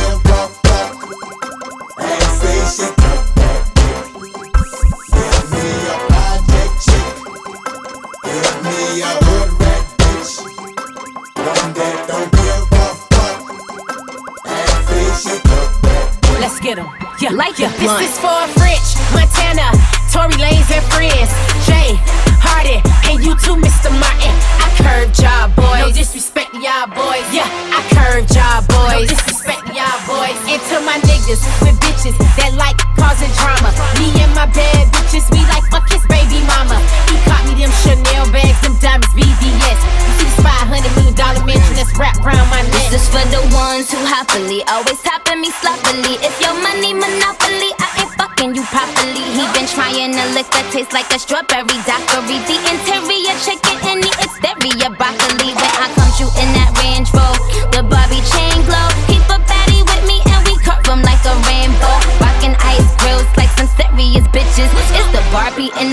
get 16.75 16.79
'em. 16.79 16.89
Yeah, 17.19 17.31
like 17.31 17.59
yeah. 17.59 17.71
This 17.83 17.91
is 18.07 18.17
for 18.17 18.47
French, 18.59 18.87
Montana, 19.13 19.67
Tory 20.11 20.35
Lanez 20.39 20.71
and 20.71 20.85
friends. 20.93 21.31
Jay, 21.67 21.99
Hardy, 22.39 22.79
and 23.09 23.23
you 23.23 23.35
too, 23.43 23.55
Mr. 23.59 23.91
Martin. 23.99 24.33
I 24.63 24.67
curved 24.79 25.19
y'all 25.19 25.49
boys. 25.55 25.79
No 25.79 25.91
disrespect 25.91 26.53
y'all 26.53 26.87
boys. 26.87 27.27
Yeah, 27.35 27.47
I 27.77 27.79
curved 27.95 28.33
y'all 28.35 28.63
boys. 28.71 29.09
No 29.09 29.15
disrespect 29.15 29.60
y'all 29.71 29.99
boys. 30.03 30.35
And 30.47 30.61
to 30.71 30.77
my 30.83 30.99
niggas 31.07 31.41
with 31.63 31.79
bitches 31.79 32.15
that 32.37 32.51
like 32.59 32.77
causing 32.99 33.31
drama. 33.39 33.71
Me 33.99 34.11
and 34.19 34.31
my 34.35 34.47
bad 34.51 34.91
bitches, 34.91 35.27
we 35.31 35.41
like 35.47 35.63
fuck 35.71 35.87
his 35.87 36.03
baby 36.11 36.43
mama. 36.47 36.77
He 37.07 37.15
caught 37.23 37.43
me 37.47 37.55
them 37.55 37.71
Chanel 37.83 38.27
bags, 38.35 38.59
them 38.61 38.75
diamonds, 38.83 39.11
VVS. 39.15 39.79
You 39.79 40.11
see 40.19 40.27
this 40.27 40.39
500 40.43 40.83
million 40.95 41.15
dollar 41.15 41.43
mansion 41.47 41.75
that's 41.75 41.91
wrapped 41.95 42.19
around 42.21 42.47
my 42.51 42.61
neck. 42.67 42.91
This 42.91 43.03
is 43.03 43.09
for 43.09 43.23
the 43.31 43.41
ones 43.55 43.87
who 43.91 43.99
happily 44.03 44.63
always 44.67 44.99
tapping 45.01 45.39
me 45.39 45.49
sloppily. 45.63 46.19
If 46.19 46.35
your 46.43 46.55
money 46.59 46.91
monopoly, 46.93 47.71
I 47.79 47.87
ain't 48.03 48.13
fucking 48.19 48.51
you 48.55 48.63
properly. 48.69 49.23
He 49.33 49.43
been 49.55 49.67
trying 49.71 50.13
to 50.13 50.25
lick 50.35 50.47
that 50.51 50.67
tastes 50.75 50.93
like 50.93 51.09
a 51.15 51.19
strawberry 51.19 51.79
daiquiri. 51.87 52.37
The 52.43 52.57
interior 52.69 53.35
chicken 53.39 53.77
and 53.87 53.99
the 54.03 54.11
exterior 54.19 54.91
broccoli. 54.99 55.40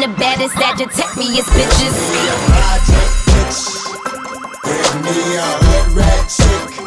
And 0.00 0.12
the 0.12 0.18
baddest 0.18 0.54
Sagittarius 0.54 1.48
bitches. 1.50 1.96
project 2.46 3.12
bitch. 3.26 3.62
Give 4.64 5.02
me 5.02 5.36
a 5.36 5.42
hood 5.42 5.92
rat 5.96 6.28
chick, 6.28 6.77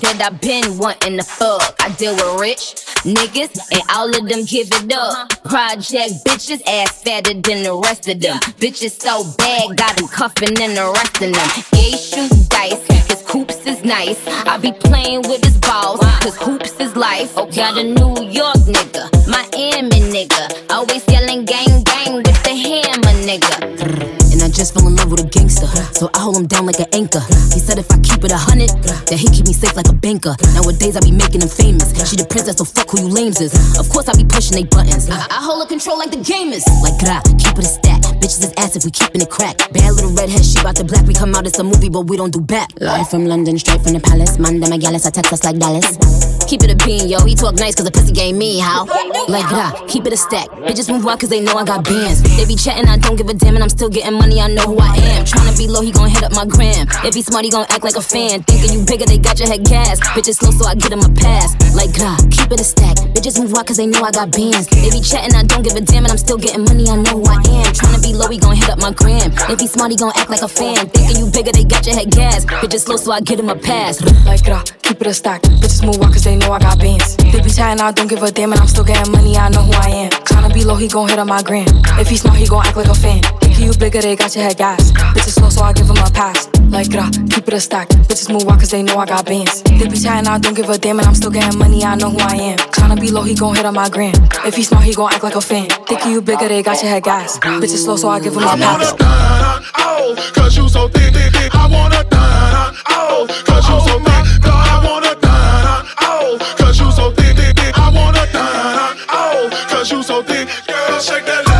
that 0.00 0.22
I 0.22 0.30
been 0.30 0.78
wanting 0.78 1.16
to 1.18 1.22
fuck. 1.22 1.76
I 1.80 1.90
deal 1.90 2.14
with 2.14 2.40
rich 2.40 2.74
niggas, 3.04 3.58
and 3.72 3.82
all 3.90 4.08
of 4.08 4.28
them 4.28 4.44
give 4.44 4.68
it 4.70 4.92
up. 4.92 5.28
Project 5.44 6.24
bitches, 6.24 6.62
ass 6.66 7.02
fatter 7.02 7.34
than 7.34 7.62
the 7.62 7.80
rest 7.84 8.08
of 8.08 8.20
them. 8.20 8.38
Bitches 8.58 9.00
so 9.00 9.24
bad, 9.38 9.76
got 9.76 9.96
them 9.96 10.08
cuffing 10.08 10.60
and 10.60 10.78
arresting 10.78 11.32
them. 11.32 11.48
Gay 11.72 11.96
shoot 11.96 12.30
dice, 12.48 12.86
his 13.08 13.22
coops 13.26 13.66
is 13.66 13.84
nice. 13.84 14.20
I 14.46 14.58
be 14.58 14.72
playing 14.72 15.22
with 15.22 15.44
his 15.44 15.58
balls, 15.58 16.00
cause 16.22 16.36
hoops 16.36 16.78
is 16.80 16.96
life. 16.96 17.34
Got 17.34 17.78
a 17.78 17.84
New 17.84 18.14
York 18.30 18.62
nigga, 18.70 19.10
Miami 19.28 20.00
nigga. 20.14 20.70
Always 20.70 21.04
yelling 21.08 21.44
gang 21.44 21.82
gang 21.84 22.14
with 22.14 22.42
the 22.44 22.54
hammer 22.54 23.14
nigga. 23.26 24.21
Just 24.62 24.74
fell 24.74 24.86
in 24.86 24.94
love 24.94 25.10
with 25.10 25.18
a 25.18 25.26
gangster. 25.26 25.66
So 25.90 26.08
I 26.14 26.20
hold 26.20 26.36
him 26.36 26.46
down 26.46 26.66
like 26.66 26.78
an 26.78 26.86
anchor. 26.92 27.18
He 27.50 27.58
said 27.58 27.82
if 27.82 27.90
I 27.90 27.98
keep 27.98 28.22
it 28.22 28.30
a 28.30 28.38
hundred, 28.38 28.70
that 29.10 29.18
he 29.18 29.26
keep 29.26 29.50
me 29.50 29.52
safe 29.52 29.74
like 29.74 29.88
a 29.88 29.92
banker. 29.92 30.36
Nowadays 30.54 30.94
I 30.94 31.00
be 31.00 31.10
making 31.10 31.42
him 31.42 31.50
famous. 31.50 31.90
She 32.06 32.14
the 32.14 32.22
princess, 32.30 32.58
so 32.58 32.64
fuck 32.64 32.86
who 32.86 33.02
you 33.02 33.08
lames 33.08 33.40
is. 33.40 33.50
Of 33.74 33.90
course 33.90 34.06
I 34.06 34.14
be 34.14 34.22
pushing 34.22 34.54
they 34.54 34.62
buttons. 34.62 35.10
I, 35.10 35.18
I 35.18 35.42
hold 35.42 35.66
a 35.66 35.66
control 35.66 35.98
like 35.98 36.12
the 36.14 36.22
gamers. 36.22 36.62
Like 36.78 36.94
gra, 37.02 37.18
keep 37.42 37.58
it 37.58 37.66
a 37.66 37.72
stack. 37.74 38.06
Bitches 38.22 38.46
is 38.46 38.54
ass 38.54 38.78
if 38.78 38.84
we 38.84 38.94
keeping 38.94 39.18
it 39.18 39.30
crack. 39.30 39.58
Bad 39.74 39.98
little 39.98 40.14
redhead, 40.14 40.46
she 40.46 40.62
bout 40.62 40.78
to 40.78 40.84
black. 40.84 41.10
We 41.10 41.14
come 41.14 41.34
out, 41.34 41.44
it's 41.44 41.58
a 41.58 41.64
movie, 41.66 41.90
but 41.90 42.06
we 42.06 42.16
don't 42.16 42.30
do 42.30 42.38
back. 42.40 42.70
Live 42.78 43.10
from 43.10 43.26
London, 43.26 43.58
straight 43.58 43.82
from 43.82 43.98
the 43.98 44.00
palace. 44.00 44.38
Man, 44.38 44.60
them 44.62 44.70
a 44.70 44.78
I 44.78 45.10
text 45.10 45.32
us 45.32 45.42
like 45.42 45.58
Dallas. 45.58 45.98
Keep 46.46 46.62
it 46.62 46.70
a 46.70 46.78
bean, 46.86 47.08
yo. 47.08 47.18
He 47.26 47.34
talk 47.34 47.58
nice 47.58 47.74
cause 47.74 47.84
the 47.84 47.90
pussy 47.90 48.12
game 48.12 48.38
me, 48.38 48.60
how? 48.60 48.86
Like 49.26 49.48
gra, 49.50 49.74
keep 49.88 50.06
it 50.06 50.12
a 50.12 50.16
stack. 50.16 50.46
Bitches 50.70 50.86
move 50.86 51.02
out 51.10 51.18
cause 51.18 51.30
they 51.30 51.40
know 51.40 51.58
I 51.58 51.64
got 51.64 51.82
bands. 51.82 52.22
They 52.22 52.46
be 52.46 52.54
chatting, 52.54 52.86
I 52.86 52.96
don't 52.98 53.16
give 53.16 53.26
a 53.26 53.34
damn, 53.34 53.54
and 53.54 53.64
I'm 53.64 53.70
still 53.70 53.90
getting 53.90 54.14
money, 54.14 54.38
I 54.38 54.51
know 54.54 54.66
who 54.66 54.78
I 54.78 54.94
am. 55.16 55.24
Tryna 55.24 55.56
be 55.56 55.68
low, 55.68 55.80
he 55.80 55.92
gon' 55.92 56.08
hit 56.08 56.22
up 56.22 56.32
my 56.32 56.44
gram. 56.44 56.86
If 57.04 57.14
he 57.14 57.22
smart, 57.22 57.44
he 57.44 57.50
gon' 57.50 57.66
act 57.68 57.84
like 57.84 57.96
a 57.96 58.02
fan. 58.02 58.42
Thinking 58.44 58.72
you 58.72 58.84
bigger, 58.84 59.04
they 59.04 59.18
got 59.18 59.38
your 59.38 59.48
head 59.48 59.64
gas. 59.64 60.00
Bitches 60.14 60.38
slow, 60.40 60.50
so 60.50 60.66
I 60.66 60.74
get 60.74 60.92
him 60.92 61.00
a 61.00 61.08
pass. 61.08 61.54
Like 61.74 61.92
gra, 61.94 62.16
keep 62.30 62.50
it 62.52 62.60
a 62.60 62.64
stack. 62.64 62.96
Bitches 63.16 63.40
move 63.40 63.54
out 63.54 63.66
cause 63.66 63.76
they 63.76 63.86
know 63.86 64.02
I 64.02 64.10
got 64.10 64.30
bands. 64.30 64.68
They 64.68 64.90
be 64.90 65.00
chatting, 65.00 65.34
I 65.34 65.42
don't 65.44 65.62
give 65.62 65.74
a 65.74 65.80
damn, 65.80 66.04
and 66.04 66.12
I'm 66.12 66.18
still 66.18 66.38
getting 66.38 66.64
money, 66.64 66.88
I 66.88 66.96
know 66.96 67.20
who 67.20 67.24
I 67.24 67.40
am. 67.40 67.72
Tryna 67.72 68.02
be 68.02 68.12
low, 68.12 68.28
he 68.28 68.38
gon' 68.38 68.56
hit 68.56 68.68
up 68.68 68.78
my 68.78 68.92
gram. 68.92 69.32
If 69.48 69.60
he 69.60 69.66
smart, 69.66 69.90
he 69.90 69.96
gon' 69.96 70.12
act 70.16 70.30
like 70.30 70.42
a 70.42 70.48
fan. 70.48 70.88
Thinking 70.90 71.16
you 71.16 71.30
bigger, 71.30 71.52
they 71.52 71.64
got 71.64 71.86
your 71.86 71.96
head 71.96 72.10
gas. 72.10 72.44
Bitches 72.44 72.84
slow, 72.84 72.96
so 72.96 73.12
I 73.12 73.20
get 73.20 73.38
him 73.38 73.48
a 73.48 73.56
pass. 73.56 74.00
Like, 74.26 74.44
grah, 74.44 74.62
keep 74.82 75.00
it 75.00 75.06
a 75.06 75.14
stack. 75.14 75.42
Bitches 75.42 75.84
move 75.84 76.00
on 76.02 76.12
cause 76.12 76.24
they 76.24 76.36
know 76.36 76.52
I 76.52 76.58
got 76.58 76.78
bands. 76.78 77.16
They 77.16 77.40
be 77.40 77.50
chatting, 77.50 77.80
I 77.80 77.92
don't 77.92 78.08
give 78.08 78.22
a 78.22 78.30
damn, 78.30 78.52
and 78.52 78.60
I'm 78.60 78.68
still 78.68 78.84
getting 78.84 79.10
money, 79.12 79.36
I 79.36 79.48
know 79.48 79.62
who 79.62 79.72
I 79.72 79.88
am. 80.06 80.10
Tryna 80.10 80.52
be 80.52 80.64
low, 80.64 80.76
he 80.76 80.88
gon' 80.88 81.08
hit 81.08 81.18
up 81.18 81.28
my 81.28 81.42
gram. 81.42 81.66
If 81.98 82.08
he 82.08 82.16
smart, 82.16 82.36
he 82.38 82.46
gon' 82.46 82.66
act 82.66 82.76
like 82.76 82.88
a 82.88 82.94
fan. 82.94 83.22
Thinking 83.40 83.66
you 83.66 83.74
bigger, 83.74 84.00
they 84.00 84.16
got 84.16 84.34
your 84.34 84.41
head 84.42 84.56
gas. 84.56 84.92
Bitches 85.14 85.34
slow, 85.38 85.48
so 85.48 85.62
I 85.62 85.72
give 85.72 85.88
him 85.88 85.96
a 85.96 86.10
pass. 86.10 86.48
Like, 86.68 86.90
grah, 86.90 87.10
keep 87.30 87.46
it 87.46 87.54
a 87.54 87.60
stack. 87.60 87.88
Bitches 88.08 88.32
move 88.32 88.48
on 88.48 88.58
cause 88.58 88.70
they 88.70 88.82
know 88.82 88.96
I 88.96 89.06
got 89.06 89.24
bands. 89.26 89.62
They 89.62 89.86
be 89.88 89.98
chatting, 89.98 90.26
I 90.26 90.38
don't 90.38 90.54
give 90.54 90.68
a 90.68 90.78
damn, 90.78 90.98
and 90.98 91.06
I'm 91.06 91.14
still 91.14 91.30
getting 91.30 91.58
money, 91.58 91.84
I 91.84 91.94
know 91.94 92.10
who 92.10 92.18
I 92.18 92.34
am. 92.34 92.58
Tryna 92.58 93.00
be 93.00 93.10
low, 93.10 93.22
he 93.22 93.34
gon' 93.34 93.54
hit 93.54 93.64
on 93.64 93.74
my 93.74 93.88
gram. 93.88 94.14
If 94.44 94.56
he 94.56 94.62
smart, 94.62 94.84
he 94.84 94.94
gon' 94.94 95.12
act 95.12 95.22
like 95.22 95.36
a 95.36 95.40
fan. 95.40 95.68
Think 95.86 96.04
you 96.06 96.20
bigger, 96.20 96.48
they 96.48 96.62
got 96.62 96.82
your 96.82 96.90
head 96.90 97.04
gas. 97.04 97.38
Bitches 97.38 97.84
slow, 97.84 97.96
so 97.96 98.08
I 98.08 98.20
give 98.20 98.34
him 98.34 98.42
a 98.42 98.56
pass. 98.56 98.60
I 98.60 98.72
wanna 98.72 98.96
uh, 99.00 99.60
Oh, 99.78 100.32
cause 100.34 100.56
you 100.56 100.68
so 100.68 100.88
thick, 100.88 101.12
thick, 101.14 101.32
thick. 101.32 101.54
I 101.54 101.66
wanna 101.68 102.02
dine, 102.10 102.54
uh, 102.54 102.72
oh, 102.88 103.26
cause 103.46 103.68
you 103.68 103.78
so 103.88 103.98
thick. 104.00 104.24
I 104.44 104.80
wanna 104.84 105.14
dine, 105.20 105.66
uh, 105.66 105.84
oh, 106.00 106.38
cause 106.58 106.80
you 106.80 106.90
so 106.90 107.12
thick, 107.12 107.36
thick, 107.36 107.56
thick. 107.56 107.78
I 107.78 107.88
wanna 107.94 108.26
dine, 108.32 108.96
oh, 109.08 109.50
cause 109.68 109.90
you 109.92 110.02
so 110.02 110.22
thick. 110.22 110.48
Girl, 110.66 110.98
shake 111.00 111.26
that 111.26 111.51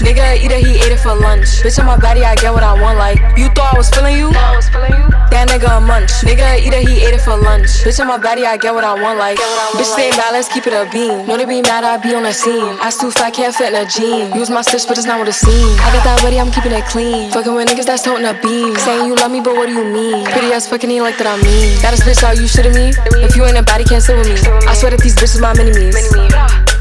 nigga. 0.00 0.36
Eat 0.38 0.50
it, 0.50 0.64
he 0.64 0.78
ate 0.80 0.92
it 0.92 1.00
for 1.00 1.14
lunch. 1.14 1.62
Bitch 1.62 1.78
on 1.78 1.86
my 1.86 1.96
body, 1.96 2.24
I 2.24 2.34
get 2.34 2.52
what 2.52 2.62
I 2.62 2.74
want. 2.80 2.98
Like 2.98 3.18
you 3.36 3.48
thought 3.54 3.74
I 3.74 3.78
was 3.78 3.90
feeling 3.90 4.16
you? 4.16 4.30
That 4.32 5.48
nigga 5.50 5.78
a 5.78 5.80
munch. 5.80 6.10
Nigga 6.22 6.58
eat 6.58 6.72
it, 6.72 6.88
he 6.88 7.04
ate 7.04 7.14
it 7.14 7.20
for 7.20 7.36
lunch. 7.36 7.82
Bitch 7.84 8.00
on 8.00 8.06
my 8.06 8.18
body, 8.18 8.46
I 8.46 8.56
get 8.56 8.74
what 8.74 8.84
I 8.84 8.94
want. 9.00 9.18
Like 9.18 9.38
bitch 9.74 9.90
stay 9.92 10.10
mad, 10.16 10.32
let's 10.32 10.48
keep 10.48 10.66
it 10.66 10.72
a 10.72 10.88
beam. 10.90 11.26
Know 11.26 11.36
they 11.36 11.44
be 11.44 11.62
mad, 11.62 11.84
I 11.84 11.98
be 11.98 12.14
on 12.14 12.22
the 12.22 12.32
scene. 12.32 12.78
Ass 12.80 12.98
too 12.98 13.10
fat, 13.10 13.34
can't 13.34 13.54
fit 13.54 13.72
in 13.72 13.82
a 13.82 13.86
jean. 13.86 14.34
Use 14.34 14.50
my 14.50 14.62
stitch, 14.62 14.86
but 14.86 14.98
it's 14.98 15.06
not 15.06 15.18
what 15.18 15.28
it 15.28 15.34
seems. 15.34 15.78
I 15.80 15.90
got 15.92 16.04
that 16.04 16.22
ready, 16.22 16.38
I'm 16.38 16.50
keeping 16.50 16.72
it 16.72 16.84
clean. 16.86 17.30
Fucking 17.32 17.54
with 17.54 17.68
niggas 17.68 17.86
that's 17.86 18.02
toting 18.02 18.26
a 18.26 18.34
beam. 18.40 18.74
Saying 18.76 19.06
you 19.06 19.14
love 19.16 19.30
me, 19.30 19.40
but 19.40 19.54
what 19.54 19.66
do 19.66 19.72
you 19.72 19.84
mean? 19.84 20.24
Pretty 20.26 20.52
ass 20.52 20.68
fucking 20.68 20.90
ain't 20.90 21.04
like 21.04 21.18
that 21.18 21.26
I 21.26 21.36
mean. 21.42 21.78
That 21.82 21.94
is 21.94 22.00
bitch 22.00 22.22
out, 22.22 22.36
you 22.36 22.44
shitting 22.44 22.74
me? 22.74 22.94
If 23.24 23.36
you 23.36 23.44
ain't 23.44 23.58
a 23.58 23.62
body, 23.62 23.84
can't 23.84 24.02
sit 24.02 24.16
with 24.16 24.28
me. 24.28 24.36
I 24.66 24.74
swear 24.74 24.90
that 24.90 25.00
these 25.00 25.16
bitches 25.16 25.40
my 25.40 25.54
mini-me's. 25.54 26.73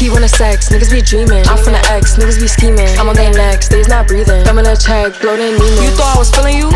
He 0.00 0.08
wanna 0.08 0.32
sex, 0.32 0.70
niggas 0.70 0.90
be 0.90 1.02
dreaming. 1.02 1.44
I'm 1.44 1.58
from 1.60 1.74
the 1.76 1.84
X, 1.92 2.16
niggas 2.16 2.40
be 2.40 2.48
scheming. 2.48 2.88
I'm 2.96 3.10
on 3.10 3.14
their 3.14 3.30
necks, 3.34 3.68
they's 3.68 3.86
not 3.86 4.08
breathing. 4.08 4.40
I'm 4.48 4.56
Thumbing 4.56 4.66
a 4.66 4.74
check, 4.74 5.20
blow 5.20 5.36
their. 5.36 5.52
You 5.52 5.92
thought 5.92 6.16
I 6.16 6.18
was 6.18 6.32
feeling 6.32 6.56
you? 6.56 6.70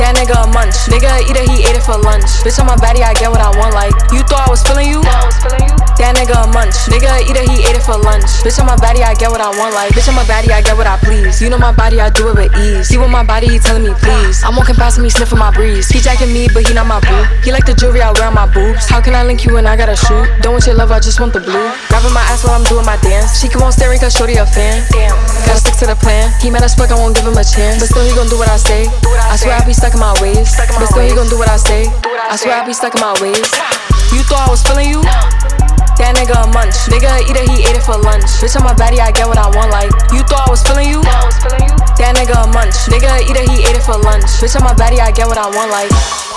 That 0.00 0.16
nigga 0.16 0.40
a 0.40 0.48
munch. 0.48 0.88
Nigga 0.88 1.28
eat 1.28 1.36
it, 1.36 1.44
he 1.44 1.60
ate 1.68 1.76
it 1.76 1.84
for 1.84 2.00
lunch. 2.00 2.40
Bitch 2.40 2.58
on 2.58 2.64
my 2.64 2.76
body, 2.76 3.04
I 3.04 3.12
get 3.12 3.28
what 3.28 3.42
I 3.44 3.52
want. 3.60 3.74
Like 3.74 3.92
you 4.16 4.24
thought 4.24 4.48
i 4.48 4.50
was 4.50 4.62
feeling 4.64 4.88
you 4.88 5.04
I 5.04 5.26
was 5.28 5.36
feeling 5.44 5.68
you? 5.68 5.81
That 6.00 6.16
nigga 6.18 6.34
a 6.34 6.48
munch. 6.50 6.74
Nigga 6.90 7.10
eat 7.24 7.36
it, 7.36 7.46
he 7.48 7.62
ate 7.62 7.76
it 7.76 7.84
for 7.84 7.96
lunch. 7.96 8.42
Bitch 8.42 8.58
on 8.58 8.66
my 8.66 8.76
body, 8.76 9.02
I 9.02 9.14
get 9.14 9.30
what 9.30 9.40
I 9.40 9.50
want. 9.54 9.74
Like 9.74 9.92
bitch 9.92 10.08
on 10.08 10.16
my 10.16 10.26
body, 10.26 10.52
I 10.52 10.60
get 10.62 10.76
what 10.76 10.86
I 10.86 10.96
please. 10.98 11.40
You 11.40 11.48
know 11.50 11.58
my 11.58 11.72
body, 11.72 12.00
I 12.00 12.10
do 12.10 12.28
it 12.30 12.36
with 12.36 12.52
ease. 12.58 12.88
He 12.88 12.98
with 12.98 13.10
my 13.10 13.22
body, 13.22 13.48
he 13.48 13.58
telling 13.58 13.84
me 13.84 13.94
please. 14.00 14.42
I'm 14.42 14.56
walking 14.56 14.74
past 14.74 14.98
he 15.00 15.10
sniffing 15.10 15.38
my 15.38 15.50
breeze. 15.52 15.88
He 15.88 16.00
jacking 16.00 16.32
me, 16.32 16.48
but 16.52 16.66
he 16.66 16.74
not 16.74 16.86
my 16.86 17.00
boo. 17.00 17.22
He 17.44 17.52
like 17.52 17.66
the 17.66 17.74
jewelry 17.74 18.02
I 18.02 18.10
wear 18.18 18.26
on 18.26 18.34
my 18.34 18.46
boobs. 18.50 18.88
How 18.88 19.00
can 19.00 19.14
I 19.14 19.22
link 19.22 19.44
you 19.44 19.54
when 19.54 19.66
I 19.66 19.76
got 19.76 19.88
a 19.88 19.96
shoe? 19.96 20.26
Don't 20.40 20.58
want 20.58 20.66
your 20.66 20.74
love, 20.74 20.90
I 20.90 20.98
just 20.98 21.20
want 21.20 21.32
the 21.32 21.40
blue. 21.40 21.70
Grabbing 21.88 22.12
my 22.12 22.24
ass 22.32 22.44
while 22.44 22.54
I'm 22.58 22.64
doing 22.64 22.86
my 22.86 22.96
dance. 23.00 23.40
She 23.40 23.48
keep 23.48 23.62
on 23.62 23.72
staring 23.72 24.00
cause 24.00 24.14
shorty 24.14 24.36
a 24.36 24.46
fan. 24.46 24.82
Damn, 24.90 25.14
gotta 25.46 25.60
stick 25.60 25.76
to 25.82 25.86
the 25.86 25.96
plan. 25.96 26.32
He 26.40 26.50
mad 26.50 26.62
as 26.62 26.74
fuck, 26.74 26.90
I 26.90 26.98
won't 26.98 27.14
give 27.14 27.26
him 27.26 27.36
a 27.38 27.44
chance. 27.44 27.78
But 27.78 27.88
still 27.92 28.04
he 28.04 28.14
gon' 28.14 28.28
do 28.28 28.38
what 28.38 28.48
I 28.48 28.56
say. 28.56 28.88
I 29.30 29.36
swear 29.36 29.54
I 29.54 29.64
be 29.64 29.72
stuck 29.72 29.94
in 29.94 30.00
my 30.00 30.14
ways. 30.20 30.50
But 30.56 30.86
still 30.90 31.06
he 31.06 31.14
gon' 31.14 31.28
do 31.28 31.38
what 31.38 31.48
I 31.48 31.56
say. 31.56 31.86
I 32.26 32.36
swear 32.36 32.58
I 32.58 32.66
be 32.66 32.72
stuck 32.72 32.94
in 32.94 33.00
my 33.00 33.14
ways. 33.20 33.44
You 34.12 34.20
thought 34.28 34.44
I 34.44 34.50
was 34.50 34.62
feeling 34.62 34.92
you? 34.92 35.00
That 36.02 36.18
nigga 36.18 36.34
a 36.34 36.50
munch. 36.50 36.74
Nigga 36.90 37.14
eat 37.30 37.38
it, 37.38 37.46
he 37.46 37.62
ate 37.62 37.78
it 37.78 37.86
for 37.86 37.94
lunch. 37.94 38.26
Bitch 38.42 38.58
on 38.58 38.66
my 38.66 38.74
body, 38.74 38.98
I 38.98 39.14
get 39.14 39.30
what 39.30 39.38
I 39.38 39.46
want. 39.54 39.70
Like 39.70 39.94
you 40.10 40.26
thought 40.26 40.48
I 40.48 40.50
was 40.50 40.66
feeling 40.66 40.90
you? 40.90 40.98
i 40.98 41.22
was 41.22 41.38
feeling 41.38 41.62
you 41.62 41.78
That 41.94 42.18
nigga 42.18 42.42
a 42.42 42.50
munch. 42.50 42.74
Nigga 42.90 43.22
eat 43.22 43.38
it, 43.38 43.46
he 43.46 43.62
ate 43.62 43.78
it 43.78 43.86
for 43.86 43.94
lunch. 44.02 44.26
Bitch 44.42 44.58
on 44.58 44.66
my 44.66 44.74
body, 44.74 44.98
I 44.98 45.14
get 45.14 45.30
what 45.30 45.38
I 45.38 45.46
want. 45.46 45.70
Like. 45.70 46.31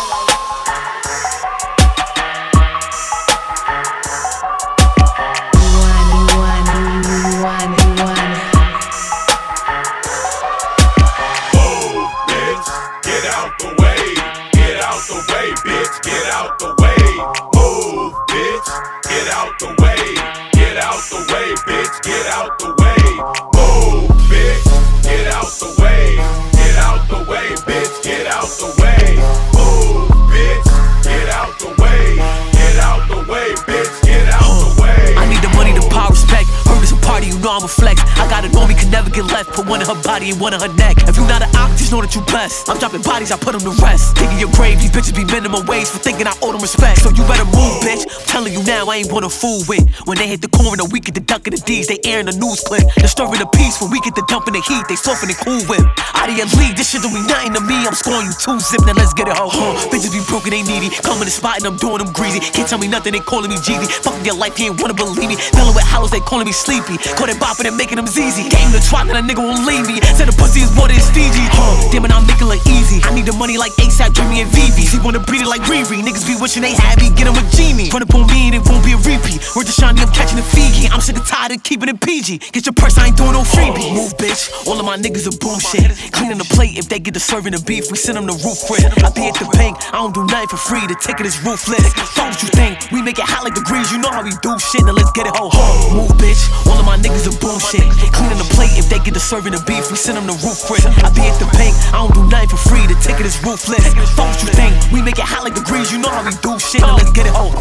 Left. 39.32 39.54
Put 39.54 39.68
one 39.68 39.82
in 39.82 39.88
her 39.88 40.00
body 40.04 40.32
and 40.32 40.40
one 40.40 40.54
in 40.54 40.60
her 40.60 40.74
neck. 40.76 40.98
If 41.08 41.18
you 41.18 41.26
not 41.28 41.42
an 41.42 41.50
ox, 41.56 41.80
just 41.80 41.92
know 41.92 42.02
that 42.02 42.14
you 42.16 42.22
blessed. 42.26 42.70
I'm 42.70 42.78
dropping 42.78 43.02
bodies, 43.02 43.32
I 43.32 43.38
put 43.38 43.54
them 43.54 43.64
to 43.66 43.74
rest. 43.82 44.16
Digging 44.16 44.40
your 44.40 44.52
grave, 44.54 44.80
these 44.80 44.92
bitches 44.92 45.16
be 45.16 45.26
minimum 45.26 45.66
wage 45.66 45.88
for 45.88 46.00
thinking 46.00 46.28
I 46.28 46.34
owe 46.42 46.52
them 46.52 46.62
respect. 46.62 47.02
So 47.02 47.10
you 47.12 47.24
better 47.28 47.46
move, 47.46 47.82
bitch. 47.82 48.06
I'm 48.06 48.26
telling 48.26 48.54
you 48.54 48.64
now, 48.64 48.88
I 48.88 49.02
ain't 49.04 49.12
wanna 49.12 49.30
fool 49.30 49.64
with. 49.68 49.84
When 50.06 50.18
they 50.18 50.28
hit 50.28 50.42
the 50.42 50.52
corner, 50.52 50.84
we 50.86 51.00
get 51.00 51.16
the 51.16 51.26
dunk 51.26 51.48
of 51.48 51.54
the 51.54 51.62
D's, 51.62 51.88
they 51.88 52.00
airing 52.06 52.28
the 52.28 52.38
news 52.38 52.62
clip. 52.62 52.84
Disturbing 52.98 53.40
the 53.40 53.50
peace 53.54 53.82
when 53.82 53.92
we 53.92 54.00
get 54.02 54.16
the 54.16 54.26
dump 54.28 54.48
in 54.48 54.54
the 54.54 54.64
heat, 54.64 54.84
they 54.88 54.96
soften 54.96 55.30
and 55.30 55.40
cool 55.40 55.62
whip. 55.66 55.84
Out 56.14 56.30
of 56.30 56.36
your 56.38 56.50
league, 56.58 56.78
this 56.78 56.90
shit 56.92 57.02
don't 57.02 57.14
mean 57.14 57.28
nothing 57.28 57.54
to 57.54 57.62
me. 57.62 57.86
I'm 57.86 57.96
scoring 57.96 58.28
you 58.28 58.36
two 58.38 58.60
zip, 58.60 58.82
now 58.86 58.94
let's 58.96 59.14
get 59.14 59.28
it 59.28 59.38
ho. 59.38 59.50
Huh. 59.50 59.74
Bitches 59.90 60.14
be 60.14 60.22
broken, 60.30 60.52
they 60.52 60.64
needy. 60.64 60.90
Come 61.04 61.20
in 61.22 61.28
the 61.28 61.34
spot 61.34 61.58
and 61.60 61.66
I'm 61.66 61.78
doing 61.78 62.00
them 62.00 62.12
greasy. 62.14 62.40
Can't 62.40 62.68
tell 62.68 62.80
me 62.80 62.88
nothing, 62.88 63.14
they 63.14 63.24
calling 63.24 63.50
me 63.50 63.58
Jeezy. 63.58 63.88
Fucking 64.06 64.26
your 64.26 64.38
life, 64.38 64.58
you 64.60 64.72
ain't 64.72 64.82
wanna 64.82 64.94
believe 64.94 65.30
me. 65.30 65.38
Dealing 65.54 65.76
with 65.76 65.86
hollows, 65.86 66.12
they 66.12 66.22
calling 66.22 66.46
me 66.46 66.54
sleepy. 66.54 66.98
Call 67.18 67.30
it 67.30 67.38
bopping 67.38 67.68
and 67.68 67.78
making 67.78 67.98
them 67.98 68.08
ZZ. 68.08 68.48
Game 68.50 68.72
the 68.72 68.82
twat, 68.82 69.08
that 69.08 69.18
a 69.18 69.25
nigga 69.26 69.42
won't 69.42 69.66
leave 69.66 69.86
me. 69.90 70.00
Said 70.16 70.30
the 70.30 70.36
pussy 70.38 70.62
is 70.62 70.72
more 70.78 70.88
than 70.88 70.98
it's 70.98 71.10
Fiji. 71.10 71.44
Huh. 71.52 71.90
Damn 71.92 72.06
it, 72.06 72.14
I'm 72.14 72.26
making 72.30 72.48
it 72.48 72.62
easy. 72.70 73.02
I 73.04 73.14
need 73.14 73.26
the 73.26 73.34
money 73.34 73.58
like 73.58 73.74
ASAP, 73.82 74.14
Dreamy 74.14 74.42
and 74.46 74.52
Vivi. 74.54 74.86
She 74.86 75.00
wanna 75.00 75.20
beat 75.20 75.42
it 75.42 75.50
like 75.50 75.62
Riri. 75.66 76.02
Niggas 76.06 76.26
be 76.26 76.38
wishing 76.38 76.62
they 76.62 76.74
had 76.74 77.02
me, 77.02 77.10
get 77.10 77.28
'em 77.28 77.36
a 77.36 77.44
genie. 77.52 77.90
Run 77.90 78.04
up 78.04 78.14
on 78.14 78.28
me 78.28 78.48
and 78.48 78.56
it 78.56 78.64
won't 78.70 78.86
be 78.86 78.94
a 78.94 79.02
repeat. 79.02 79.42
Word 79.56 79.66
to 79.66 79.74
shiny, 79.74 80.02
I'm 80.02 80.12
catching 80.14 80.38
the 80.38 80.48
Fiji. 80.56 80.88
I'm 80.94 81.02
sick 81.02 81.18
and 81.18 81.26
tired 81.26 81.52
of 81.52 81.64
keeping 81.64 81.90
it 81.90 82.00
PG. 82.00 82.40
Get 82.54 82.66
your 82.66 82.74
purse, 82.74 82.98
I 82.98 83.08
ain't 83.08 83.18
doing 83.18 83.34
no 83.34 83.44
freebie. 83.44 83.92
Move, 83.94 84.16
bitch. 84.18 84.50
All 84.68 84.80
of 84.80 84.86
my 84.86 84.98
niggas 84.98 85.26
are 85.28 85.38
boom 85.38 85.60
shit. 85.60 85.92
Cleaning 86.12 86.38
the 86.38 86.50
plate 86.56 86.78
if 86.78 86.88
they 86.88 87.00
get 87.00 87.14
the 87.14 87.20
serving 87.20 87.54
the 87.54 87.62
beef. 87.62 87.92
We 87.92 87.98
send 87.98 88.18
them 88.18 88.28
the 88.28 88.38
roof 88.46 88.60
crib. 88.68 88.92
I 89.04 89.10
be 89.10 89.28
at 89.28 89.36
the 89.36 89.50
bank, 89.58 89.78
I 89.92 89.98
don't 89.98 90.14
do 90.14 90.24
nothing 90.26 90.50
for 90.50 90.58
free. 90.58 90.86
The 90.88 90.96
ticket 90.96 91.26
is 91.26 91.38
ruthless. 91.44 91.86
Fuck 92.16 92.30
what 92.32 92.42
you 92.44 92.50
think. 92.50 92.92
We 92.92 93.02
make 93.02 93.18
it 93.20 93.26
hot 93.26 93.44
like 93.44 93.56
degrees. 93.56 93.92
You 93.92 94.00
know 94.00 94.12
how 94.12 94.24
we 94.24 94.32
do 94.42 94.58
shit. 94.60 94.86
Now 94.86 94.94
let's 94.94 95.12
get 95.12 95.28
it 95.28 95.36
ho. 95.36 95.50
Move, 95.94 96.12
bitch. 96.22 96.42
All 96.68 96.80
of 96.80 96.86
my 96.86 96.98
niggas 96.98 97.28
are 97.28 97.38
boom 97.40 97.60
shit. 97.60 97.86
Cleaning 98.14 98.38
the 98.38 98.50
plate 98.56 98.76
if 98.78 98.90
they 98.90 99.00
get 99.06 99.14
the 99.14 99.20
serving 99.20 99.54
the 99.54 99.62
beef. 99.70 99.90
We 99.92 99.98
send 99.98 100.18
them 100.18 100.26
the 100.26 100.34
roof 100.42 100.66
crib. 100.66 100.82
I 101.06 101.14
be 101.14 101.22
at 101.22 101.38
the 101.38 101.46
bank, 101.54 101.78
I 101.94 102.02
don't 102.02 102.14
do 102.14 102.26
nothing 102.28 102.50
for 102.50 102.58
free. 102.58 102.86
The 102.88 102.98
ticket 103.00 103.26
is 103.26 103.38
ruthless. 103.46 103.86
What 104.18 104.42
you 104.42 104.50
think. 104.50 104.74
We 104.92 105.02
make 105.02 105.20
it 105.20 105.26
hot 105.26 105.44
like 105.44 105.54
degrees. 105.54 105.92
You 105.94 106.00
know 106.00 106.10
how 106.10 106.26
we 106.26 106.34
do 106.42 106.58
shit. 106.58 106.82
Now 106.82 106.98
let's 106.98 107.12
get 107.12 107.28
it 107.28 107.34
ho. 107.34 107.54